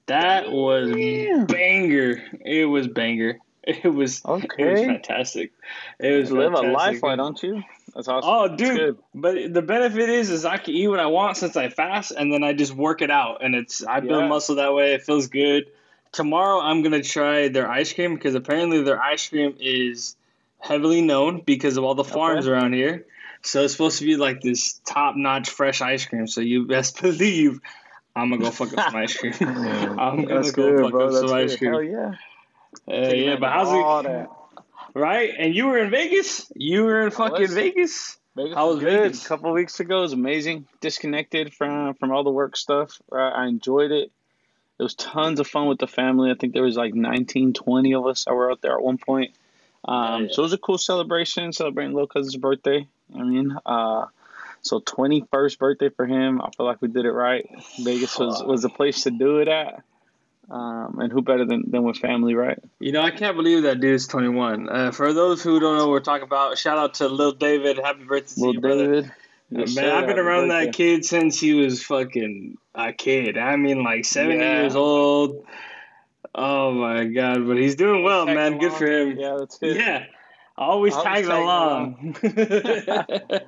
[0.07, 1.47] That was Damn.
[1.47, 2.23] banger.
[2.45, 3.39] It was banger.
[3.65, 4.47] It was okay.
[4.59, 5.53] it was fantastic.
[5.99, 7.63] It was You live a life, why don't you?
[7.95, 8.31] That's awesome.
[8.33, 8.77] Oh, dude!
[8.77, 8.99] good.
[9.15, 12.33] But the benefit is, is I can eat what I want since I fast, and
[12.33, 14.29] then I just work it out, and it's I build Yeah.
[14.29, 14.95] muscle that way.
[14.95, 15.71] It feels good.
[16.13, 20.17] Tomorrow I'm gonna try their ice cream because apparently their ice cream is
[20.61, 22.53] heavily known because of all the farms Okay.
[22.53, 23.07] around here.
[23.49, 26.27] So it's supposed to be like this top notch fresh ice cream.
[26.27, 27.61] So you best believe
[28.15, 29.33] I'm gonna go fuck up some ice cream.
[29.41, 31.07] I'm gonna That's go good, fuck bro.
[31.07, 31.71] up That's some ice cream.
[31.73, 32.13] Hell yeah.
[32.87, 34.09] Uh, yeah, but how's it?
[34.09, 34.29] that.
[34.93, 35.33] Right?
[35.39, 36.53] And you were in Vegas.
[36.55, 37.55] You were in fucking was.
[37.55, 38.19] Vegas.
[38.37, 39.01] Vegas How was good.
[39.01, 39.25] Vegas?
[39.25, 40.67] A couple weeks ago it was amazing.
[40.83, 43.01] Disconnected from from all the work stuff.
[43.11, 44.13] I I enjoyed it.
[44.79, 46.31] It was tons of fun with the family.
[46.31, 48.99] I think there was like 19, 20 of us that were out there at one
[48.99, 49.33] point.
[49.87, 50.29] Um, Yeah.
[50.33, 52.87] So it was a cool celebration, celebrating little cousin's birthday.
[53.15, 54.07] I mean, uh,
[54.63, 56.41] so 21st birthday for him.
[56.43, 57.49] I feel like we did it right.
[57.81, 59.83] Vegas was, was the place to do it at.
[60.51, 62.59] Um, and who better than, than with family, right?
[62.81, 64.69] You know, I can't believe that dude's 21.
[64.71, 67.77] Uh, for those who don't know what we're talking about, shout out to Lil David.
[67.79, 68.61] Happy birthday to Little you.
[68.87, 69.05] David.
[69.07, 69.09] Uh,
[69.51, 69.95] Yes, Man, sir.
[69.95, 73.39] I've been around that kid since he was fucking a kid.
[73.39, 74.61] I mean, like 70 Yeah.
[74.61, 75.47] years old.
[76.35, 78.59] Oh my god, but he's doing well, man.
[78.59, 79.17] Good for him.
[79.19, 79.77] Yeah, that's good.
[79.77, 80.05] Yeah.
[80.59, 82.17] Always Always tagging tagging along.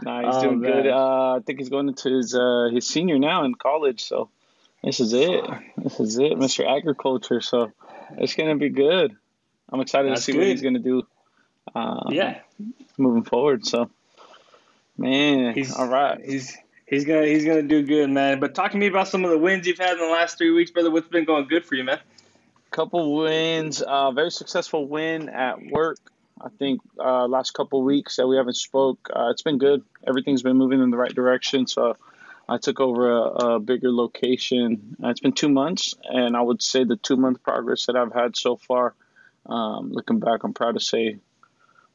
[0.00, 0.86] Nah, he's Oh, doing good.
[0.86, 4.02] Uh, I think he's going into his uh, his senior now in college.
[4.02, 4.30] So
[4.82, 5.44] this is it.
[5.76, 6.66] This is it, Mr.
[6.66, 7.40] Agriculture.
[7.40, 7.72] So
[8.16, 9.14] it's gonna be good.
[9.70, 11.06] I'm excited That's to see what he's gonna do.
[11.74, 12.40] Uh, yeah.
[12.98, 13.66] moving forward.
[13.66, 13.90] So
[14.96, 16.18] man, He's all right.
[16.24, 18.40] He's he's gonna he's gonna do good, man.
[18.40, 20.50] But talk to me about some of the wins you've had in the last three
[20.50, 20.90] weeks, brother.
[20.90, 22.00] What's been going good for you, man?
[22.70, 23.82] couple wins.
[23.82, 25.98] Uh, very successful win at work.
[26.44, 29.84] I think uh, last couple weeks that we haven't spoke, uh, it's been good.
[30.06, 31.66] Everything's been moving in the right direction.
[31.66, 31.96] So
[32.48, 34.96] I took over a, a bigger location.
[35.02, 38.12] Uh, it's been two months, and I would say the two month progress that I've
[38.12, 38.94] had so far.
[39.46, 41.18] Um, looking back, I'm proud to say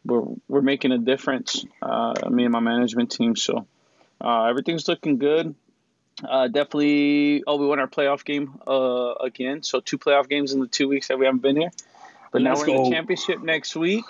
[0.06, 1.66] we're we're making a difference.
[1.82, 3.36] Uh, me and my management team.
[3.36, 3.68] So
[4.22, 5.56] uh, everything's looking good.
[6.24, 7.44] Uh, definitely.
[7.46, 9.64] Oh, we won our playoff game uh, again.
[9.64, 11.72] So two playoff games in the two weeks that we haven't been here.
[12.32, 14.06] But now Let's we're in the championship next week.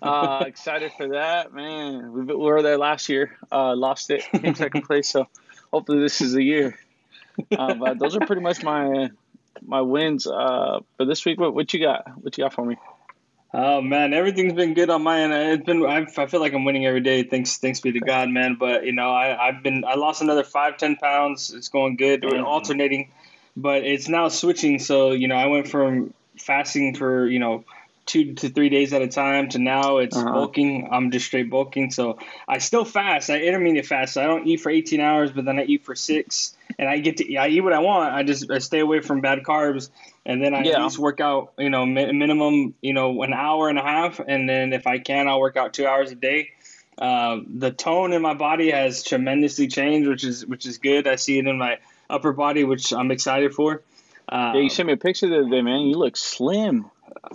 [0.00, 2.12] Uh, excited for that, man.
[2.12, 3.36] We, we were there last year.
[3.50, 5.08] Uh, lost it, came second place.
[5.08, 5.26] So
[5.72, 6.78] hopefully this is the year.
[7.56, 9.10] Uh, but those are pretty much my
[9.64, 11.38] my wins uh, for this week.
[11.40, 12.04] What, what you got?
[12.22, 12.76] What you got for me?
[13.54, 15.32] Oh man, everything's been good on my end.
[15.34, 17.22] It's been I, I feel like I'm winning every day.
[17.22, 18.56] Thanks thanks be to God, man.
[18.58, 21.52] But you know I I've been I lost another five ten pounds.
[21.52, 22.24] It's going good.
[22.24, 22.46] We're Damn.
[22.46, 23.12] alternating,
[23.56, 24.78] but it's now switching.
[24.78, 27.64] So you know I went from fasting for you know
[28.04, 30.32] two to three days at a time to now it's Uh-huh.
[30.32, 30.88] bulking.
[30.90, 31.90] I'm just straight bulking.
[31.90, 32.18] So
[32.48, 33.30] I still fast.
[33.30, 34.14] I intermediate fast.
[34.14, 36.98] So I don't eat for 18 hours, but then I eat for six, and I
[36.98, 38.12] get to I eat what I want.
[38.14, 39.88] I just I stay away from bad carbs,
[40.26, 40.78] and then I Yeah.
[40.78, 41.52] at least work out.
[41.58, 44.98] You know, mi- minimum you know an hour and a half, and then if I
[44.98, 46.50] can, I'll work out two hours a day.
[46.98, 51.06] Uh, the tone in my body has tremendously changed, which is which is good.
[51.06, 51.78] I see it in my
[52.10, 53.82] upper body, which I'm excited for.
[54.28, 55.80] Uh, Yeah, you sent me a picture the other day, man.
[55.80, 56.90] You look slim.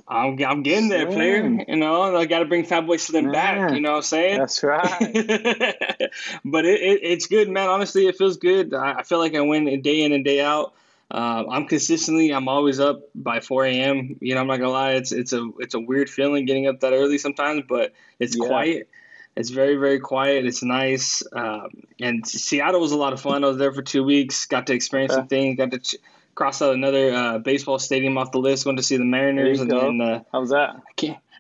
[0.08, 1.44] I'm, I'm getting there, player.
[1.68, 3.72] You know, I got to bring Fat Boy Slim back.
[3.72, 4.40] You know what I'm saying?
[4.40, 5.00] That's right.
[6.46, 7.70] but it, it, it's good, man.
[7.70, 8.74] Honestly, it feels good.
[8.74, 10.74] I, I feel like I win day in and day out.
[11.10, 12.32] Uh, I'm consistently.
[12.32, 14.18] I'm always up by 4 a.m.
[14.20, 14.92] You know, I'm not gonna lie.
[14.94, 18.46] It's it's a it's a weird feeling getting up that early sometimes, but it's yeah.
[18.46, 18.90] quiet.
[19.38, 20.46] It's very very quiet.
[20.46, 21.24] It's nice.
[21.32, 21.70] Um,
[22.02, 23.46] and Seattle was a lot of fun.
[23.46, 24.48] I was there for two weeks.
[24.48, 25.20] Got to experience yeah.
[25.20, 25.58] some things.
[25.58, 25.80] Got to.
[25.80, 25.96] Ch-
[26.38, 28.66] cross out another uh, baseball stadium off the list.
[28.66, 30.82] Went to see the Mariners, and then uh, how was that?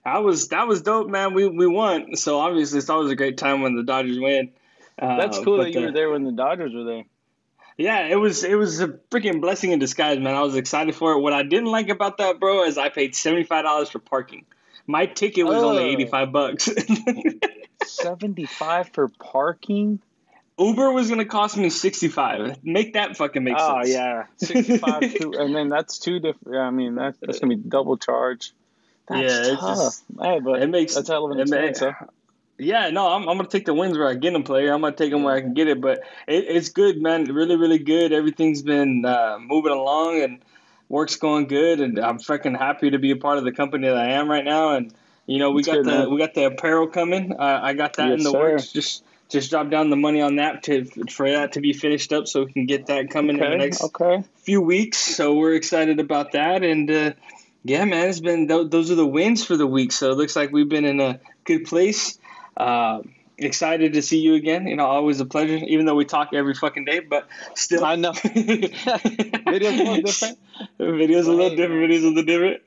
[0.03, 1.33] I was that was dope, man.
[1.33, 4.51] We we won, so obviously it's always a great time when the Dodgers win.
[4.99, 7.03] Uh, That's cool that you were there when the Dodgers were there.
[7.77, 10.33] Yeah, it was it was a freaking blessing in disguise, man.
[10.33, 11.19] I was excited for it.
[11.19, 14.45] What I didn't like about that, bro, is I paid seventy five dollars for parking.
[14.87, 15.69] My ticket was oh.
[15.69, 16.69] only eighty five bucks.
[17.85, 19.99] seventy five for parking.
[20.59, 22.63] Uber was gonna cost me sixty five.
[22.63, 23.89] Make that fucking make oh, sense.
[23.89, 26.55] Oh yeah, sixty five, and then that's two different.
[26.55, 28.53] Yeah, I mean, that's, that's gonna be double charge.
[29.07, 29.77] That's yeah, tough.
[29.77, 31.81] Just, hey, but it makes that's hell of an expense.
[31.81, 31.91] May,
[32.59, 34.73] yeah, no, I'm, I'm gonna take the wins where I get them, player.
[34.73, 37.25] I'm gonna take them where I can get it, but it, it's good, man.
[37.25, 38.11] Really, really good.
[38.11, 40.39] Everything's been uh, moving along and
[40.89, 43.97] work's going good, and I'm freaking happy to be a part of the company that
[43.97, 44.71] I am right now.
[44.71, 44.91] And
[45.27, 46.11] you know, we got good, the man.
[46.11, 47.33] we got the apparel coming.
[47.33, 48.39] Uh, I got that yes, in the sir.
[48.39, 48.71] works.
[48.71, 52.27] Just just drop down the money on that to for that to be finished up,
[52.27, 54.23] so we can get that coming okay, in the next okay.
[54.37, 54.97] few weeks.
[54.97, 57.13] So we're excited about that, and uh,
[57.63, 59.91] yeah, man, it's been th- those are the wins for the week.
[59.91, 62.17] So it looks like we've been in a good place.
[62.55, 63.01] Uh,
[63.37, 64.67] excited to see you again.
[64.67, 65.57] You know, always a pleasure.
[65.57, 68.11] Even though we talk every fucking day, but still, I know.
[68.13, 70.39] Videos a little different.
[70.79, 71.91] Videos a little different.
[71.91, 72.61] Videos a little different.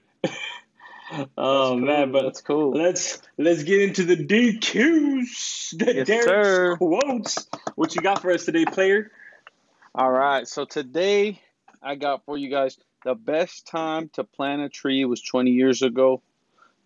[1.36, 1.76] Oh cool.
[1.76, 2.72] man, but that's cool.
[2.72, 5.76] Let's let's get into the DQs.
[5.78, 6.76] The yes, Derek sir.
[6.76, 7.48] quotes.
[7.74, 9.10] What you got for us today, player?
[9.94, 10.46] All right.
[10.46, 11.40] So today
[11.82, 15.82] I got for you guys the best time to plant a tree was 20 years
[15.82, 16.22] ago.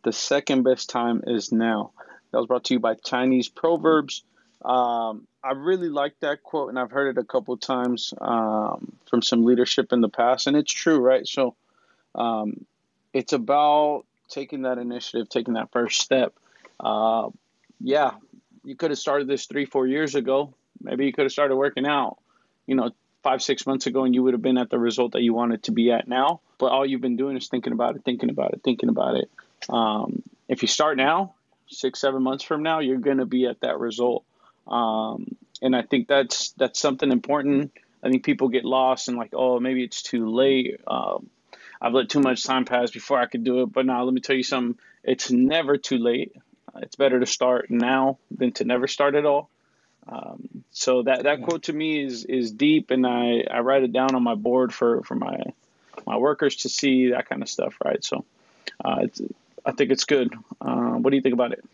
[0.05, 1.93] The second best time is now.
[2.31, 4.23] That was brought to you by Chinese Proverbs.
[4.65, 9.21] Um, I really like that quote, and I've heard it a couple times um, from
[9.23, 11.27] some leadership in the past, and it's true, right?
[11.27, 11.55] So,
[12.15, 12.65] um,
[13.13, 16.35] it's about taking that initiative, taking that first step.
[16.81, 17.29] Uh,
[17.81, 18.13] yeah,
[18.65, 20.53] you could have started this three, four years ago.
[20.83, 22.19] Maybe you could have started working out,
[22.67, 22.91] you know,
[23.23, 25.63] five, six months ago, and you would have been at the result that you wanted
[25.65, 26.41] to be at now.
[26.59, 29.31] But all you've been doing is thinking about it, thinking about it, thinking about it.
[29.69, 31.35] Um, if you start now,
[31.69, 34.25] six, seven months from now, you're going to be at that result.
[34.67, 37.73] Um, and I think that's that's something important.
[38.03, 40.81] I think people get lost and like, oh, maybe it's too late.
[40.87, 41.31] Um,
[41.81, 43.73] I've let too much time pass before I could do it.
[43.73, 44.79] But now, let me tell you something.
[45.03, 46.35] It's never too late.
[46.77, 49.49] It's better to start now than to never start at all.
[50.07, 53.93] Um, so that that quote to me is is deep, and I, I write it
[53.93, 55.39] down on my board for for my
[56.07, 57.77] my workers to see that kind of stuff.
[57.83, 58.05] Right.
[58.05, 58.25] So
[58.85, 59.07] uh,
[59.65, 60.35] I think it's good.
[60.61, 61.65] Uh, what do you think about it?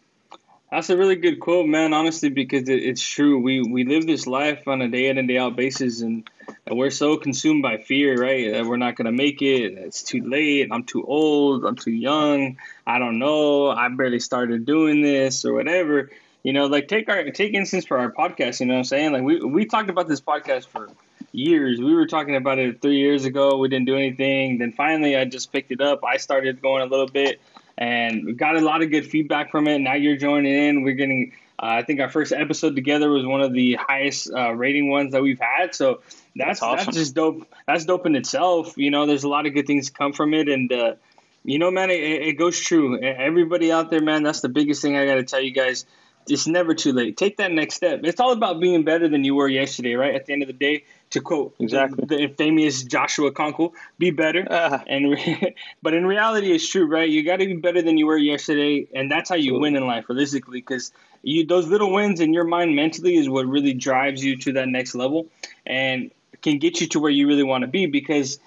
[0.71, 1.93] That's a really good quote, man.
[1.93, 3.41] Honestly, because it, it's true.
[3.41, 6.29] We we live this life on a day in and day out basis, and,
[6.71, 8.53] we're so consumed by fear, right?
[8.53, 9.73] That we're not gonna make it.
[9.73, 10.69] It's too late.
[10.71, 11.65] I'm too old.
[11.65, 12.59] I'm too young.
[12.87, 13.71] I don't know.
[13.71, 16.11] I barely started doing this or whatever.
[16.45, 18.61] You know, like take our take instance for our podcast.
[18.61, 19.13] You know what I'm saying?
[19.13, 20.89] Like we we talked about this podcast for
[21.33, 21.81] years.
[21.81, 23.59] We were talking about it three years ago.
[23.59, 24.59] We didn't do anything.
[24.59, 26.05] Then finally, I just picked it up.
[26.05, 27.41] I started going a little bit
[27.81, 29.79] and we got a lot of good feedback from it.
[29.79, 30.83] Now you're joining in.
[30.83, 34.53] We're getting, uh, I think our first episode together was one of the highest uh,
[34.53, 35.75] rating ones that we've had.
[35.75, 36.03] So
[36.37, 36.87] that's that's, awesome.
[36.87, 37.49] that's, just dope.
[37.67, 38.75] That's dope in itself.
[38.77, 40.95] You know, there's a lot of good things come from it, and uh,
[41.43, 43.01] you know, man, it, it goes true.
[43.01, 45.87] Everybody out there, man, that's the biggest thing I got to tell you guys
[46.31, 47.17] it's never too late.
[47.17, 48.01] Take that next step.
[48.05, 50.15] It's all about being better than you were yesterday, right?
[50.15, 54.11] At the end of the day, to quote exactly the, the famous Joshua Konkle, "Be
[54.11, 57.09] better." Uh, and re- but in reality, it's true, right?
[57.09, 59.87] You got to be better than you were yesterday, and that's how you win in
[59.87, 64.25] life, realistically, because you those little wins in your mind mentally is what really drives
[64.25, 65.27] you to that next level,
[65.67, 66.11] and
[66.43, 67.87] can get you to where you really want to be.
[67.87, 68.39] Because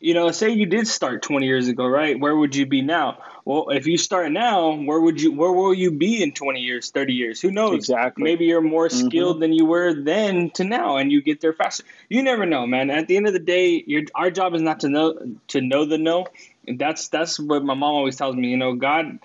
[0.00, 2.18] you know, say you did start 20 years ago, right?
[2.18, 3.18] Where would you be now?
[3.44, 6.90] Well, if you start now, where would you where will you be in 20 years,
[6.90, 7.40] 30 years?
[7.40, 7.74] Who knows?
[7.74, 8.22] Exactly.
[8.22, 9.06] Maybe you're more mm-hmm.
[9.06, 9.40] skilled mm-hmm.
[9.40, 11.84] than you were then to now and you get there faster.
[12.08, 12.90] You never know, man.
[12.90, 15.84] At the end of the day, your our job is not to know to know
[15.84, 16.26] the no.
[16.66, 19.18] And that's that's what my mom always tells me, you know, God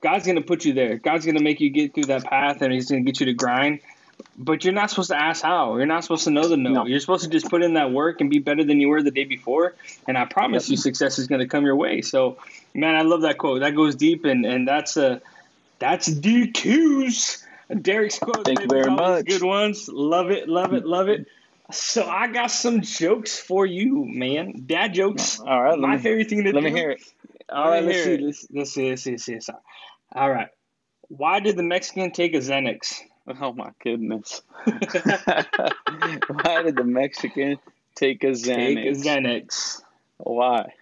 [0.00, 0.96] God's going to put you there.
[0.96, 3.26] God's going to make you get through that path and he's going to get you
[3.26, 3.80] to grind.
[4.36, 5.76] But you're not supposed to ask how.
[5.76, 6.70] You're not supposed to know the no.
[6.70, 6.86] no.
[6.86, 9.10] You're supposed to just put in that work and be better than you were the
[9.10, 9.74] day before.
[10.06, 10.72] And I promise yep.
[10.72, 12.02] you, success is going to come your way.
[12.02, 12.38] So,
[12.74, 13.60] man, I love that quote.
[13.60, 15.20] That goes deep, and and that's a
[15.78, 17.44] that's DQs.
[17.82, 18.44] Derek's quote.
[18.44, 19.26] Thank you very much.
[19.26, 19.88] Good ones.
[19.88, 20.48] Love it.
[20.48, 20.84] Love it.
[20.84, 21.26] Love it.
[21.70, 24.64] So I got some jokes for you, man.
[24.66, 25.38] Dad jokes.
[25.38, 25.78] All right.
[25.78, 26.64] My me, favorite thing to let do.
[26.64, 27.02] Let me hear it.
[27.52, 29.52] All right, let's see, let's, let's see, let's see, let's see, let's see.
[30.12, 30.48] All right.
[31.08, 33.00] Why did the Mexican take a Xanax?
[33.40, 34.42] Oh my goodness.
[34.64, 37.58] Why did the Mexican
[37.94, 38.54] take a Xanax?
[38.56, 39.82] Take a Xanax.
[40.18, 40.72] Why?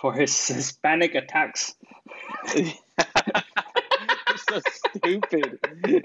[0.00, 1.74] For his Hispanic attacks.
[4.48, 4.60] so
[4.96, 5.58] stupid.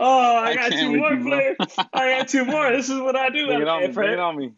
[0.00, 1.54] oh, I, I got two more bro.
[1.92, 2.70] I got two more.
[2.70, 3.46] This is what I do.
[3.46, 3.88] Bring it on me.
[3.88, 4.52] Bring it on me.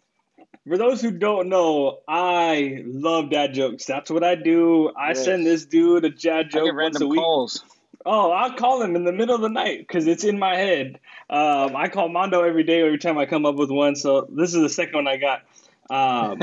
[0.69, 3.85] For those who don't know, I love dad jokes.
[3.85, 4.91] That's what I do.
[4.91, 5.25] I Yes.
[5.25, 7.21] send this dude a dad joke once a week.
[7.21, 7.65] calls.
[8.09, 11.01] Oh, I'll call him in the middle of the night because it's in my head.
[11.29, 13.97] Um, I call Mondo every day, every time I come up with one.
[13.97, 15.43] So this is the second one I got.
[15.91, 16.41] Um,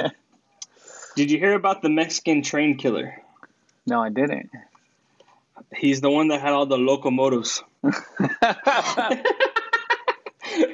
[1.16, 3.16] did you hear about the Mexican train killer?
[3.88, 4.50] No, I didn't.
[5.74, 7.64] He's the one that had all the locomotives.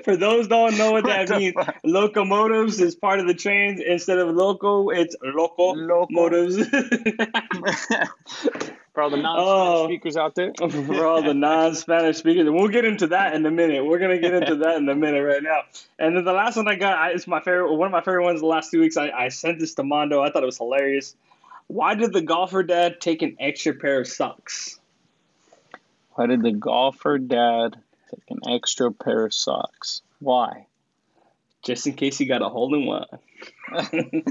[0.03, 1.75] For those don't know what that What means, fuck?
[1.83, 3.79] locomotives is part of the trains.
[3.85, 6.07] Instead of loco, it's loco Loco.
[6.11, 6.57] motives.
[8.99, 9.85] For all the non Oh.
[9.85, 10.51] speakers out there.
[10.57, 13.85] for all the non-Spanish speakers, and we'll get into that in a minute.
[13.85, 15.61] We're gonna get into that in a minute right now.
[15.97, 18.25] And then the last one I got, I, it's my favorite, one of my favorite
[18.25, 18.41] ones.
[18.41, 20.21] The last two weeks, I, I sent this to Mondo.
[20.21, 21.15] I thought it was hilarious.
[21.67, 24.77] Why did the golfer dad take an extra pair of socks?
[26.15, 27.77] Why did the golfer dad
[28.11, 30.01] take an extra pair of socks?
[30.19, 30.65] Why?
[31.63, 33.05] Just in case he got a hole in one.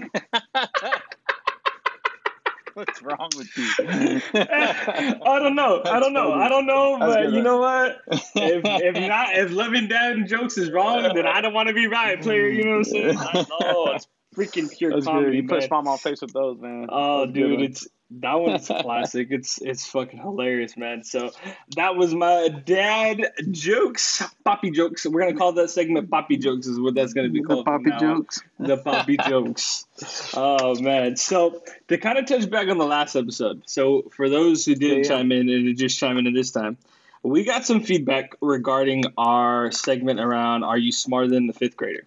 [2.79, 3.69] What's wrong with you?
[4.39, 5.83] I don't know.
[5.85, 6.31] I don't know.
[6.31, 6.45] funny.
[6.45, 6.97] I don't know.
[7.01, 8.03] But you know what?
[8.37, 11.75] If if not, if loving dad and jokes is wrong, then I don't want to
[11.75, 12.47] be right, player.
[12.47, 13.19] You know what I'm saying?
[13.19, 15.35] I know it's freaking pure That's comedy, good.
[15.37, 15.49] You man.
[15.49, 16.87] put smile on my face with those, man.
[16.91, 17.65] Oh, That's a good dude, one.
[17.65, 19.29] it's that one's classic.
[19.31, 21.05] It's it's fucking hilarious, man.
[21.05, 21.31] So
[21.77, 23.21] that was my dad
[23.51, 25.05] jokes, poppy jokes.
[25.05, 27.65] We're gonna call that segment "Poppy Jokes" is what that's gonna be the called.
[27.67, 28.17] from poppy now on.
[28.23, 28.41] jokes.
[28.59, 29.85] The poppy jokes.
[30.35, 31.17] Oh man.
[31.17, 33.63] So to kind of touch back on the last episode.
[33.67, 35.19] So for those who didn't Yeah, yeah.
[35.19, 36.79] chime in and just chime in this time,
[37.23, 42.05] we got some feedback regarding our segment around "Are you smarter than the fifth grader?"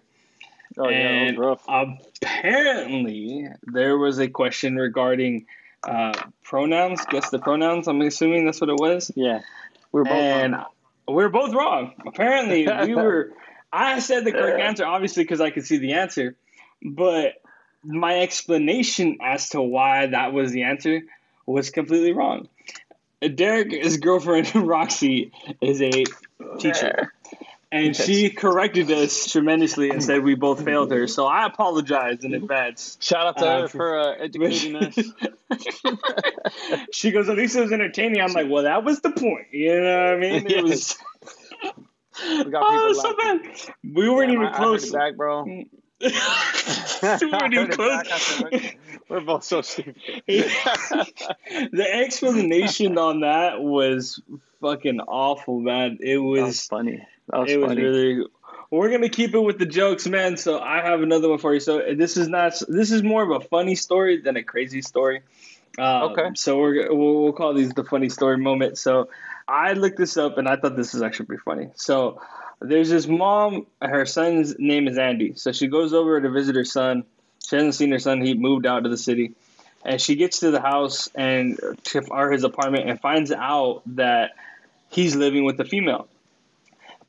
[0.78, 1.64] Oh yeah, And rough.
[1.68, 5.46] apparently there was a question regarding
[5.86, 6.12] uh,
[6.44, 7.04] pronouns.
[7.10, 7.88] Guess the pronouns.
[7.88, 9.10] I'm assuming that's what it was.
[9.14, 9.40] Yeah,
[9.92, 10.64] we were both and wrong.
[11.08, 11.92] we were both wrong.
[12.06, 13.32] Apparently, we were.
[13.72, 16.36] I said the correct answer, obviously, because I could see the answer,
[16.82, 17.34] but
[17.82, 21.00] my explanation as to why that was the answer
[21.46, 22.48] was completely wrong.
[23.20, 26.04] Derek's girlfriend Roxy is a
[26.58, 27.12] teacher.
[27.72, 28.04] And Yes.
[28.04, 31.06] she corrected us tremendously and said we both failed her.
[31.06, 32.98] So I apologize in advance.
[33.00, 34.94] Shout out to Uh, her for uh, educating us.
[36.92, 38.20] she goes, at least it was entertaining.
[38.20, 39.46] I'm like, well, that was the point.
[39.52, 40.46] You know what I mean?
[40.50, 40.98] It was.
[42.28, 43.40] We got oh, so bad.
[43.82, 44.84] We weren't Damn, even I- I close.
[44.88, 45.44] it back, bro.
[45.44, 45.64] we
[46.02, 48.42] I weren't even close.
[48.42, 48.74] I
[49.08, 49.96] We're both so stupid.
[50.26, 54.20] the explanation on that was
[54.60, 55.98] fucking awful, man.
[56.00, 56.66] It was was.
[56.66, 57.06] funny.
[57.28, 58.26] Was it was really.
[58.70, 60.36] We're gonna keep it with the jokes, man.
[60.36, 61.60] So I have another one for you.
[61.60, 62.54] So this is not.
[62.68, 65.20] This is more of a funny story than a crazy story.
[65.78, 66.30] Um, Okay.
[66.34, 68.78] So we're we'll, we'll call these the funny story moment.
[68.78, 69.08] So
[69.46, 71.68] I looked this up and I thought this is actually pretty funny.
[71.74, 72.20] So
[72.60, 73.66] there's this mom.
[73.80, 75.34] Her son's name is Andy.
[75.36, 77.04] So she goes over to visit her son.
[77.46, 78.20] She hasn't seen her son.
[78.20, 79.34] He moved out to the city,
[79.84, 84.32] and she gets to the house and to or his apartment and finds out that
[84.90, 86.08] he's living with a female.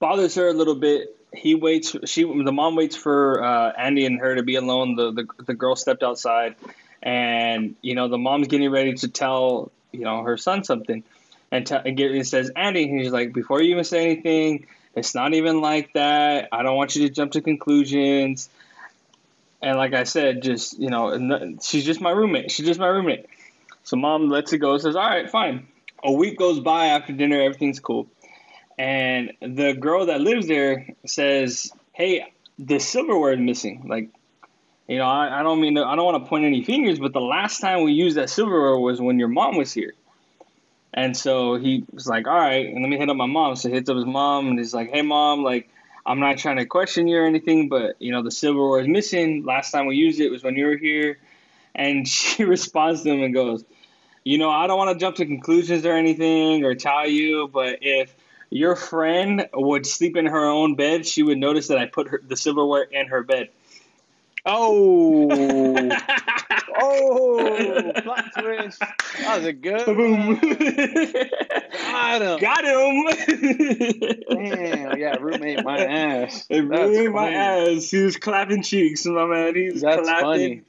[0.04, 1.16] Bothers her a little bit.
[1.34, 1.96] He waits.
[2.04, 4.98] She the mom waits for uh, Andy and her to be alone.
[4.98, 6.56] The, the the girl stepped outside,
[7.02, 11.06] and you know the mom's getting ready to tell you know her son something,
[11.54, 12.84] and, t- and get, it says Andy.
[12.84, 16.50] And he's like, before you even say anything, it's not even like that.
[16.52, 18.50] I don't want you to jump to conclusions.
[19.62, 22.52] And like I said, just you know, she's just my roommate.
[22.52, 23.28] She's just my roommate.
[23.86, 24.78] So mom lets it go.
[24.78, 25.68] Says, all right, fine.
[26.04, 27.40] A week goes by after dinner.
[27.40, 28.10] Everything's cool.
[28.78, 33.84] And the girl that lives there says, "Hey, the silverware is missing.
[33.88, 34.10] Like,
[34.88, 37.14] you know, I, I don't mean to, I don't want to point any fingers, but
[37.14, 39.94] the last time we used that silverware was when your mom was here."
[40.94, 43.70] And so he was like, "All right, and let me hit up my mom." So
[43.70, 45.70] he hits up his mom and he's like, "Hey, mom, like,
[46.06, 49.44] I'm not trying to question you or anything, but you know, the silverware is missing.
[49.46, 51.20] Last time we used it was when you were here."
[51.76, 53.64] And she responds to him and goes,
[54.24, 57.80] "You know, I don't want to jump to conclusions or anything or tell you, but
[57.82, 58.16] if
[58.54, 62.22] your friend would sleep in her own bed, she would notice that I put her,
[62.26, 63.50] the silverware in her bed."
[64.46, 65.30] Oh,
[66.82, 68.80] oh, plot twist.
[68.80, 69.86] That was a good.
[69.86, 70.36] Boom.
[71.92, 72.40] Got him.
[72.40, 73.06] Got him.
[74.30, 76.46] Damn, yeah, roommate my ass.
[76.50, 77.90] It ruined my ass.
[77.90, 79.56] He was clapping cheeks, my man.
[79.56, 80.64] He was That's clapping funny.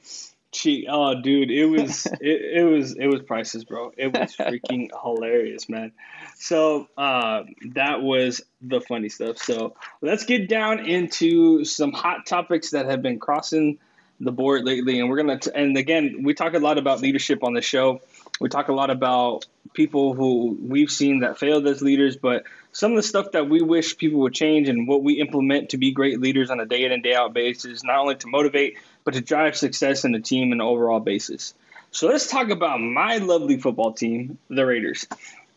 [0.55, 0.85] Cheat.
[0.89, 3.91] Oh, dude, it was it, it was it was priceless, bro.
[3.97, 5.91] It was freaking hilarious, man.
[6.35, 7.43] So uh,
[7.73, 9.37] that was the funny stuff.
[9.37, 13.79] So let's get down into some hot topics that have been crossing
[14.21, 15.39] the board lately, and we're gonna.
[15.39, 18.01] T- and again, we talk a lot about leadership on the show.
[18.39, 22.91] We talk a lot about people who we've seen that failed as leaders, but some
[22.91, 25.91] of the stuff that we wish people would change and what we implement to be
[25.91, 29.13] great leaders on a day in and day out basis, not only to motivate, but
[29.13, 31.53] to drive success in the team and overall basis.
[31.91, 35.07] So let's talk about my lovely football team, the Raiders.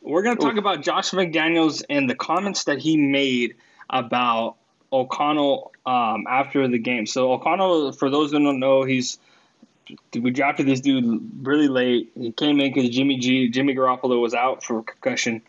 [0.03, 3.57] We're going to talk about Josh McDaniels and the comments that he made
[3.91, 4.57] about
[4.93, 7.07] O'Connell um, after the game.
[7.07, 9.19] So O'Connell, for those who don't know, he's
[10.15, 12.11] we drafted this dude really late.
[12.15, 15.43] He came in because Jimmy G, Jimmy Garoppolo was out for concussion.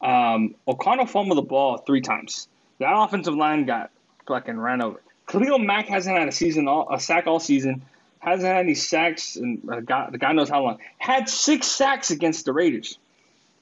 [0.00, 2.48] Um, O'Connell fumbled the ball three times.
[2.78, 3.90] That offensive line got
[4.26, 5.00] fucking ran over.
[5.28, 7.82] Khalil Mack hasn't had a season all, a sack all season.
[8.18, 10.78] Hasn't had any sacks, and uh, God, God knows how long.
[10.98, 12.98] Had six sacks against the Raiders.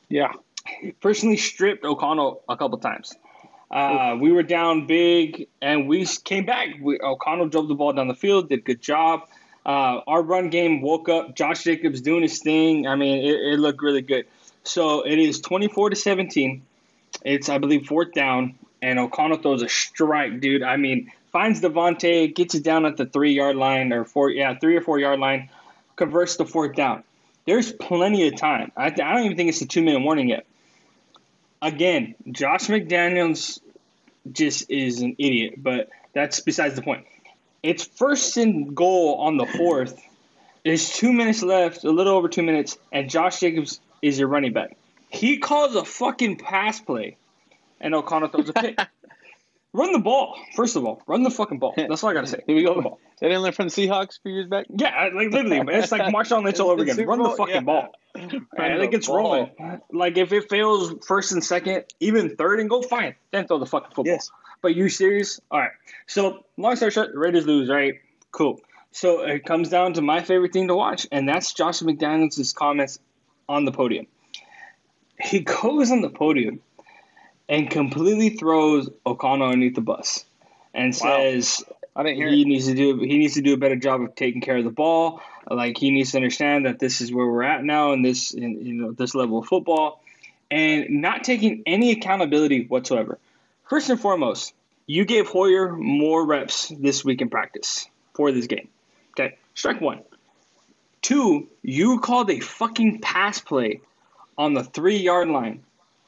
[0.09, 0.33] Yeah.
[0.81, 3.15] He personally stripped O'Connell a couple times.
[3.71, 6.69] Uh, we were down big, and we came back.
[6.81, 9.29] We, O'Connell drove the ball down the field, did a good job.
[9.69, 11.37] Uh, our run game woke up.
[11.37, 12.87] Josh Jacobs doing his thing.
[12.87, 14.27] I mean, it, it looked really good.
[14.65, 16.63] So it is 24 to 17.
[17.23, 20.63] It's, I believe, fourth down, and O'Connell throws a strike, dude.
[20.63, 24.59] I mean, finds Davante, gets it down at the three yard line or four, yeah,
[24.59, 25.51] three or four yard line,
[25.97, 27.05] converts the fourth down.
[27.47, 28.73] There's plenty of time.
[28.75, 30.47] I, I don't even think it's a two minute warning yet.
[31.61, 33.59] Again, Josh McDaniels
[34.33, 37.05] just is an idiot, but that's besides the point.
[37.69, 40.03] It's first and goal on the fourth.
[40.65, 44.55] There's two minutes left, a little over two minutes, and Josh Jacobs is your running
[44.55, 44.79] back.
[45.11, 47.19] He calls a fucking pass play,
[47.79, 48.79] and O'Connell throws a pick.
[49.75, 51.03] run the ball, first of all.
[51.07, 51.75] Run the fucking ball.
[51.77, 52.43] That's all I gotta say.
[52.47, 52.99] Here we go.
[53.21, 54.65] They didn't learn from the Seahawks a few years back.
[54.71, 56.97] Yeah, like literally, it's like Marshawn Lynch all over again.
[57.07, 57.61] Run the fucking yeah.
[57.61, 57.89] ball.
[58.17, 59.51] I think it's rolling.
[59.93, 63.15] Like if it fails first and second, even third and go, fine.
[63.31, 64.07] Then throw the fucking football.
[64.07, 64.31] Yes.
[64.61, 65.41] But you serious?
[65.51, 65.71] All right.
[66.07, 67.69] So long story short, the Raiders lose.
[67.69, 68.01] Right?
[68.33, 68.61] Cool.
[68.91, 72.99] So it comes down to my favorite thing to watch, and that's Josh McDaniels' comments
[73.49, 74.07] on the podium.
[75.21, 76.61] He goes on the podium
[77.49, 80.25] and completely throws O'Connell underneath the bus
[80.75, 81.65] and says
[81.97, 82.47] I didn't hear he it.
[82.47, 84.71] needs to do he needs to do a better job of taking care of the
[84.71, 85.21] ball.
[85.51, 88.65] Like he needs to understand that this is where we're at now in this in,
[88.65, 90.03] you know this level of football,
[90.51, 93.19] and not taking any accountability whatsoever.
[93.69, 94.55] First and foremost,
[94.87, 98.69] you gave Hoyer more reps this week in practice for this game.
[99.11, 100.01] Okay, strike one.
[101.03, 103.81] Two, you called a fucking pass play
[104.39, 105.65] on the three yard line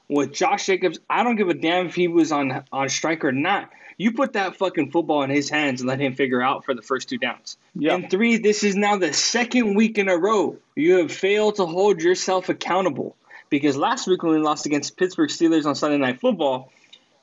[0.09, 0.99] with Josh Jacobs.
[1.09, 3.68] I don't give a damn if he was on on strike or not.
[3.99, 6.81] You put that fucking football in his hands and let him figure out for the
[6.81, 7.59] first two downs.
[7.75, 7.94] Yeah.
[7.94, 11.66] And three, this is now the second week in a row you have failed to
[11.66, 13.14] hold yourself accountable.
[13.51, 16.73] Because last week when we lost against Pittsburgh Steelers on Sunday Night Football,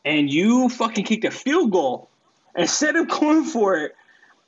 [0.08, 2.10] and you fucking kicked a field goal
[2.56, 3.96] instead of going for it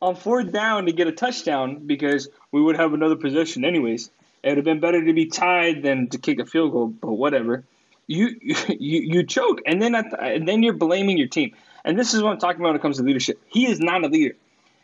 [0.02, 4.10] on fourth down to get a touchdown because we would have another possession anyways.
[4.42, 7.12] It would have been better to be tied than to kick a field goal, but
[7.12, 7.66] whatever.
[8.08, 11.56] You you you choke, and then at the, and then you're blaming your team.
[11.84, 13.42] And this is what I'm talking about when it comes to leadership.
[13.48, 14.36] He is not a leader.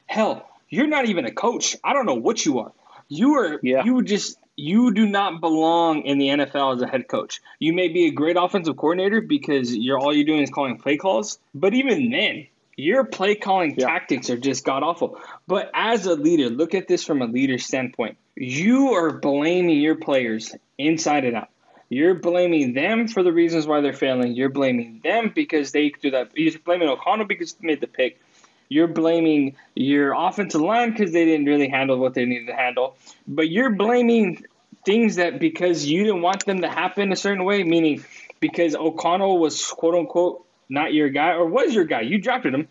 [0.08, 1.78] Hell, you're not even a coach.
[1.84, 2.74] I don't know what you are.
[3.08, 3.84] You are Yeah.
[3.86, 7.42] you just you do not belong in the NFL as a head coach.
[7.60, 10.98] You may be a great offensive coordinator because you're all you're doing is calling play
[10.98, 13.88] calls, but even then, your play calling Yeah.
[13.88, 15.18] tactics are just god awful.
[15.48, 18.18] But as a leader, look at this from a leader standpoint.
[18.36, 21.50] You are blaming your players inside and out.
[21.90, 24.34] You're blaming them for the reasons why they're failing.
[24.34, 26.32] You're blaming them because they do that.
[26.36, 28.20] You're blaming O'Connell because he made the pick.
[28.70, 32.96] You're blaming your offensive line because they didn't really handle what they needed to handle.
[33.28, 34.44] But you're blaming
[34.86, 38.04] things that because you didn't want them to happen a certain way, meaning
[38.40, 42.02] because O'Connell was quote unquote not your guy or was your guy.
[42.02, 42.68] You drafted him.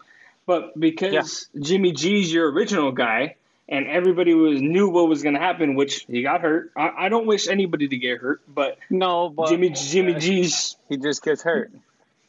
[0.47, 3.37] But because Jimmy G's your original guy
[3.69, 6.71] and everybody was knew what was going to happen, which he got hurt.
[6.77, 10.77] I, I don't wish anybody to get hurt, but No, but Jimmy Jimmy uh, G's
[10.89, 11.73] he just gets hurt.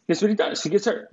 [0.08, 0.64] that's what he does.
[0.64, 1.10] He gets hurt.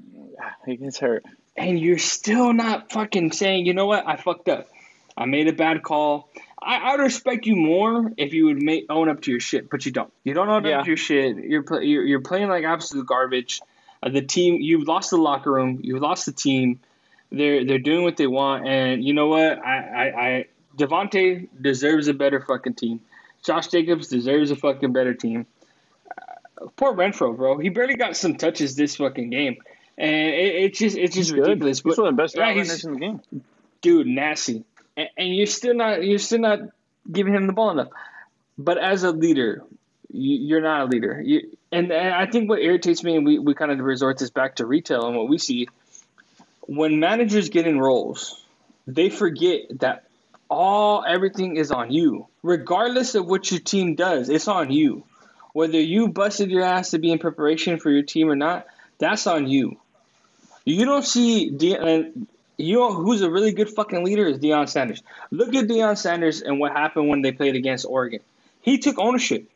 [0.65, 1.25] He gets hurt.
[1.57, 4.69] And you're still not fucking saying, you know what, I fucked up.
[5.17, 6.31] I made a bad call.
[6.63, 9.85] I, would respect you more if you would make, own up to your shit, but
[9.85, 10.13] you don't.
[10.25, 10.79] You don't own Yeah.
[10.79, 11.37] up to your shit.
[11.37, 13.61] You're, you're you're playing like absolute garbage.
[14.03, 15.81] Uh, the team, you've lost the locker room.
[15.83, 16.81] You've lost the team.
[17.31, 19.59] They're they're doing what they want, and you know what?
[19.59, 20.47] I I, I
[20.79, 23.01] Davante deserves a better fucking team.
[23.45, 25.47] Josh Jacobs deserves a fucking better team.
[26.11, 27.59] Uh, poor Renfrow, bro.
[27.59, 29.57] He barely got some touches this fucking game,
[29.99, 31.49] and it, it's just it's just He's good.
[31.49, 31.79] ridiculous.
[31.79, 33.21] He's But- one of the best Yeah, route he's- runners in the game.
[33.81, 34.65] dude, nasty.
[34.97, 36.61] and, and you're still not you're still not
[37.11, 37.89] giving him the ball enough.
[38.59, 39.65] But as a leader,
[40.13, 41.21] you, are not a leader.
[41.21, 44.29] You, and, and I think what irritates me, and we, we kind of resort this
[44.31, 45.69] back to retail and what we see,
[46.61, 48.45] when managers get in roles,
[48.87, 50.05] they forget that
[50.51, 52.27] all everything is on you.
[52.43, 55.03] Regardless of what your team does, it's on you.
[55.55, 58.67] Whether you busted your ass to be in preparation for your team or not,
[58.99, 59.79] that's on you.
[60.65, 62.13] You don't see De-
[62.57, 65.03] you know who's a really good fucking leader is Deion Sanders.
[65.31, 68.21] Look at Deion Sanders and what happened when they played against Oregon.
[68.61, 69.51] He took ownership.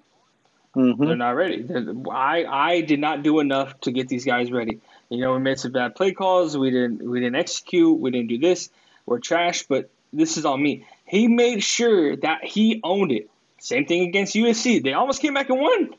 [0.74, 1.04] Mm-hmm.
[1.04, 1.62] They're not ready.
[1.62, 4.80] They're, I I did not do enough to get these guys ready.
[5.08, 6.56] You know, we made some bad play calls.
[6.56, 7.98] We didn't we didn't execute.
[7.98, 8.68] We didn't do this.
[9.06, 9.62] We're trash.
[9.62, 10.84] But this is on me.
[11.06, 13.30] He made sure that he owned it.
[13.58, 14.82] Same thing against USC.
[14.82, 15.94] They almost came back and won.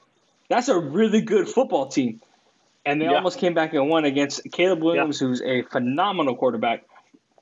[0.49, 2.21] That's a really good football team.
[2.87, 3.15] And they yeah.
[3.15, 5.27] almost came back and won against Caleb Williams, yeah.
[5.27, 6.85] who's a phenomenal quarterback.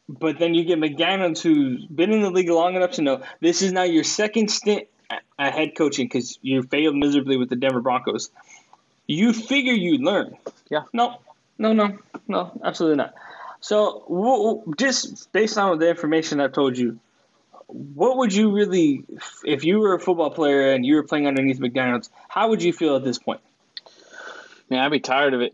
[0.09, 3.61] But then you get McDaniels, who's been in the league long enough to know this
[3.61, 4.87] is now your second stint
[5.37, 8.31] at head coaching because you failed miserably with the Denver Broncos.
[9.05, 10.35] You figure you'd learn.
[10.69, 10.83] Yeah.
[10.93, 11.19] No,
[11.59, 13.13] no, no, no, absolutely not.
[13.61, 16.99] So, just based on the information I've told you,
[17.67, 19.05] what would you really,
[19.43, 22.73] if you were a football player and you were playing underneath McDaniels, how would you
[22.73, 23.41] feel at this point?
[24.69, 25.53] Man, I'd be tired of it.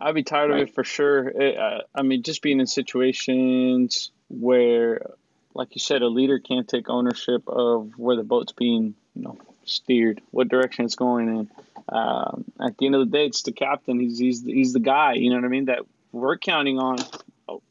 [0.00, 0.62] I'd be tired right.
[0.62, 1.28] of it for sure.
[1.28, 5.10] It, uh, I mean, just being in situations where,
[5.54, 9.38] like you said, a leader can't take ownership of where the boat's being, you know,
[9.64, 11.50] steered, what direction it's going in.
[11.88, 14.00] Um, at the end of the day, it's the captain.
[14.00, 15.14] He's he's he's the guy.
[15.14, 15.66] You know what I mean?
[15.66, 15.80] That
[16.12, 16.98] we're counting on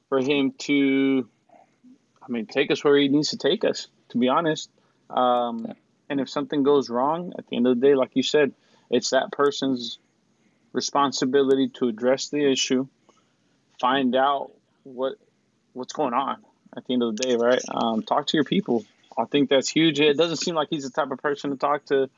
[0.10, 1.28] for him to,
[2.21, 3.88] I mean, take us where he needs to take us.
[4.10, 4.69] To be honest,
[5.10, 5.73] um,
[6.10, 8.54] and if something goes wrong, at the end of the day, like you said,
[8.89, 9.99] it's that person's
[10.75, 12.88] responsibility to address the issue,
[13.79, 14.51] find out
[14.83, 15.13] what
[15.73, 16.38] what's going on
[16.75, 17.61] at the end of the day, right?
[17.69, 18.85] Um, talk to your people.
[19.17, 19.99] I think that's huge.
[19.99, 22.09] It doesn't seem like he's the type of person to talk to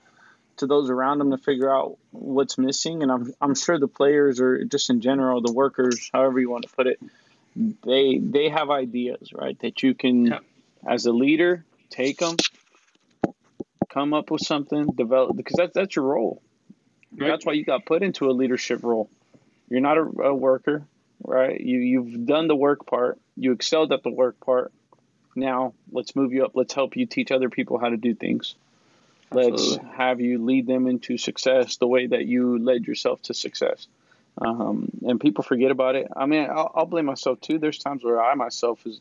[0.58, 3.04] to those around him to figure out what's missing.
[3.04, 6.64] And I'm I'm sure the players or just in general the workers, however you want
[6.64, 7.00] to put it,
[7.56, 9.58] they they have ideas, right?
[9.60, 10.40] That you can, yeah.
[10.86, 12.36] as a leader, take them,
[13.90, 16.42] come up with something, develop because that's that's your role.
[17.16, 17.28] Right.
[17.28, 19.10] That's why you got put into a leadership role.
[19.70, 20.84] You're not a, a worker,
[21.24, 21.60] right?
[21.60, 23.20] You you've done the work part.
[23.36, 24.72] You excelled at the work part.
[25.36, 26.52] Now let's move you up.
[26.56, 28.56] Let's help you teach other people how to do things.
[29.32, 29.78] Absolutely.
[29.78, 33.88] Let's have you lead them into success the way that you led yourself to success.
[34.40, 36.08] Um, and people forget about it.
[36.16, 37.58] I mean, I'll, I'll, blame myself too.
[37.58, 39.00] There's times where I myself is,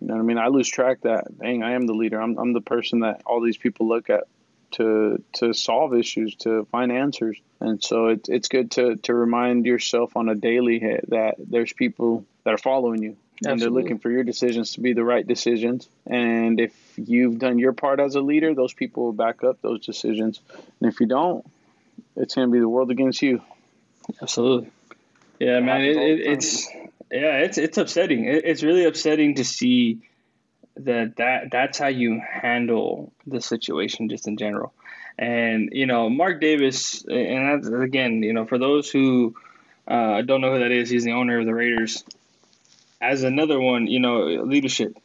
[0.00, 2.20] you know, what I mean, I lose track that dang, I am the leader.
[2.20, 4.24] I'm I'm the person that all these people look at
[4.72, 7.40] to to solve issues, to find answers.
[7.60, 10.78] And so it, it's good to to remind yourself on a daily
[11.08, 13.16] that there's people that are following you.
[13.38, 13.52] Absolutely.
[13.52, 15.88] And they're looking for your decisions to be the right decisions.
[16.06, 19.86] And if you've done your part as a leader, those people will back up those
[19.86, 20.40] decisions.
[20.80, 21.46] And if you don't,
[22.16, 23.40] it's going to be the world against you.
[24.20, 24.70] Absolutely.
[25.38, 25.82] Yeah, man.
[25.82, 26.68] It, it, it's
[27.12, 28.24] yeah, it's it's upsetting.
[28.24, 30.00] It, it's really upsetting to see
[30.84, 34.72] that that that's how you handle the situation just in general.
[35.18, 39.34] And you know, Mark Davis, and that's, again, you know, for those who
[39.86, 42.04] uh, don't know who that is, he's the owner of the Raiders.
[43.00, 44.96] As another one, you know, leadership.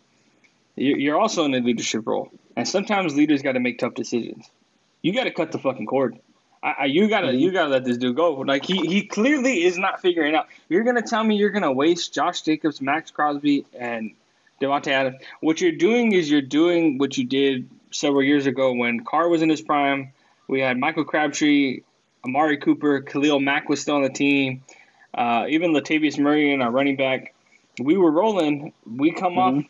[0.76, 4.50] You're also in a leadership role, and sometimes leaders got to make tough decisions.
[5.04, 6.18] You got to cut the fucking cord.
[6.64, 8.34] I, I, you gotta, you gotta let this dude go.
[8.36, 10.48] Like he, he clearly is not figuring out.
[10.70, 14.14] You're gonna tell me you're gonna waste Josh Jacobs, Maxx Crosby, and
[14.64, 15.18] Davante Adams.
[15.42, 19.42] What you're doing is you're doing what you did several years ago when Carr was
[19.42, 20.14] in his prime.
[20.48, 21.82] We had Michael Crabtree,
[22.26, 24.64] Amari Cooper, Khalil Mack was still on the team.
[25.14, 27.34] Uh, even Latavius Murray and our running back.
[27.80, 28.74] We were rolling.
[28.86, 29.60] We come mm-hmm.
[29.60, 29.66] off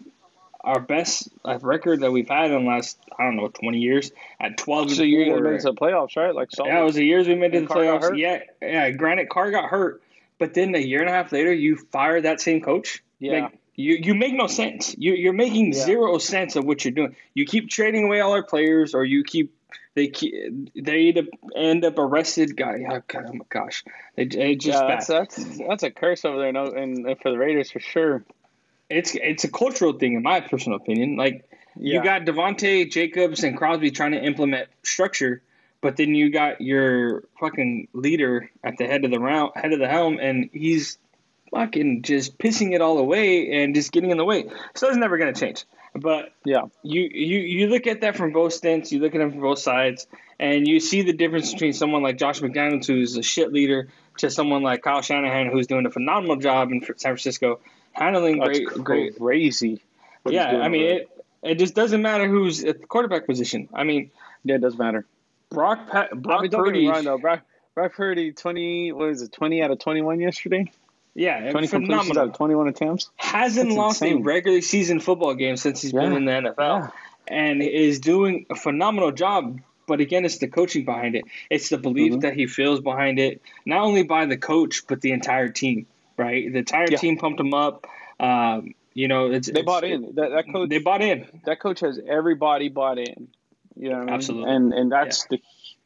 [0.64, 1.28] our best
[1.62, 4.92] record that we've had in the last I don't know twenty years at twelve.
[4.92, 6.34] So gonna make it to the playoffs, right?
[6.34, 6.70] Like solid.
[6.70, 8.18] yeah, it was the years we made it to the playoffs.
[8.18, 8.90] Yeah, yeah.
[8.92, 10.02] Granted, Carr got hurt,
[10.40, 13.04] but then a year and a half later, you fire that same coach.
[13.20, 13.44] Yeah.
[13.44, 14.96] Like, you, you make no sense.
[14.98, 15.86] You you're making yeah.
[15.86, 17.16] zero sense of what you're doing.
[17.34, 19.56] You keep trading away all our players, or you keep
[19.96, 21.14] they keep, they
[21.56, 22.60] end up arrested.
[22.60, 23.84] Oh, God, oh my gosh,
[24.16, 27.38] they, they just yeah, that's, that's, that's a curse over there, no, and for the
[27.38, 28.24] Raiders for sure
[28.94, 31.16] it's it's a cultural thing, in my personal opinion.
[31.16, 31.96] Like yeah.
[31.96, 35.42] you got Davante Jacobs and Crosby trying to implement structure,
[35.82, 39.80] but then you got your fucking leader at the head of the round, head of
[39.80, 40.98] the helm, and he's
[41.54, 44.50] fucking just pissing it all away and just getting in the way.
[44.76, 45.66] So it's never gonna change.
[45.96, 48.92] But yeah, you you you look at that from both stints.
[48.92, 50.08] You look at them from both sides,
[50.40, 54.30] and you see the difference between someone like Josh McDaniels, who's a shit leader, to
[54.32, 57.60] someone like Kyle Shanahan, who's doing a phenomenal job in San Francisco
[57.92, 59.82] handling That's great, crazy.
[60.26, 61.10] yeah, I mean it.
[61.44, 63.68] It just doesn't matter who's at the quarterback position.
[63.74, 64.12] I mean,
[64.46, 65.06] yeah, it does matter.
[65.50, 66.88] Brock pa- Brock I mean, Purdy.
[66.88, 67.18] wrong though.
[67.18, 67.42] Brock,
[67.76, 70.72] Brock Purdy, twenty, what is it, twenty out of twenty-one yesterday?
[71.16, 72.30] Yeah, Twenty completions out phenomenal.
[72.30, 73.10] of twenty-one attempts.
[73.18, 76.58] Hasn't That's lost a regular season football game since he's been in the NFL.
[76.58, 76.88] Yeah.
[77.28, 79.60] and is doing a phenomenal job.
[79.88, 81.26] But again, it's the coaching behind it.
[81.50, 82.22] It's the belief Mhm.
[82.22, 85.86] that he feels behind it, not only by the coach but the entire team.
[86.18, 86.98] Right, the entire Yeah.
[86.98, 87.86] team pumped him up.
[88.20, 90.16] Um, you know, it's They it's- bought in.
[90.16, 90.70] That, that coach.
[90.70, 91.26] They bought in.
[91.46, 93.28] that coach has everybody bought in.
[93.76, 94.14] You know what I mean?
[94.16, 94.52] Absolutely.
[94.56, 95.40] And and that's the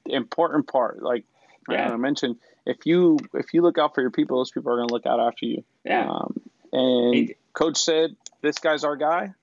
[0.06, 1.02] important part.
[1.02, 1.24] Like
[1.70, 1.92] Yeah.
[1.92, 4.88] I mentioned, if you if you look out for your people, those people are going
[4.90, 5.64] to look out after you.
[5.86, 6.40] Yeah, Um,
[6.74, 7.36] and Hey.
[7.54, 9.34] coach said, "This guy's our guy."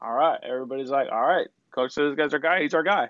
[0.00, 0.38] All right.
[0.42, 2.62] Everybody's like, "All right." Coach says, "This guy's our guy.
[2.62, 3.08] He's our guy."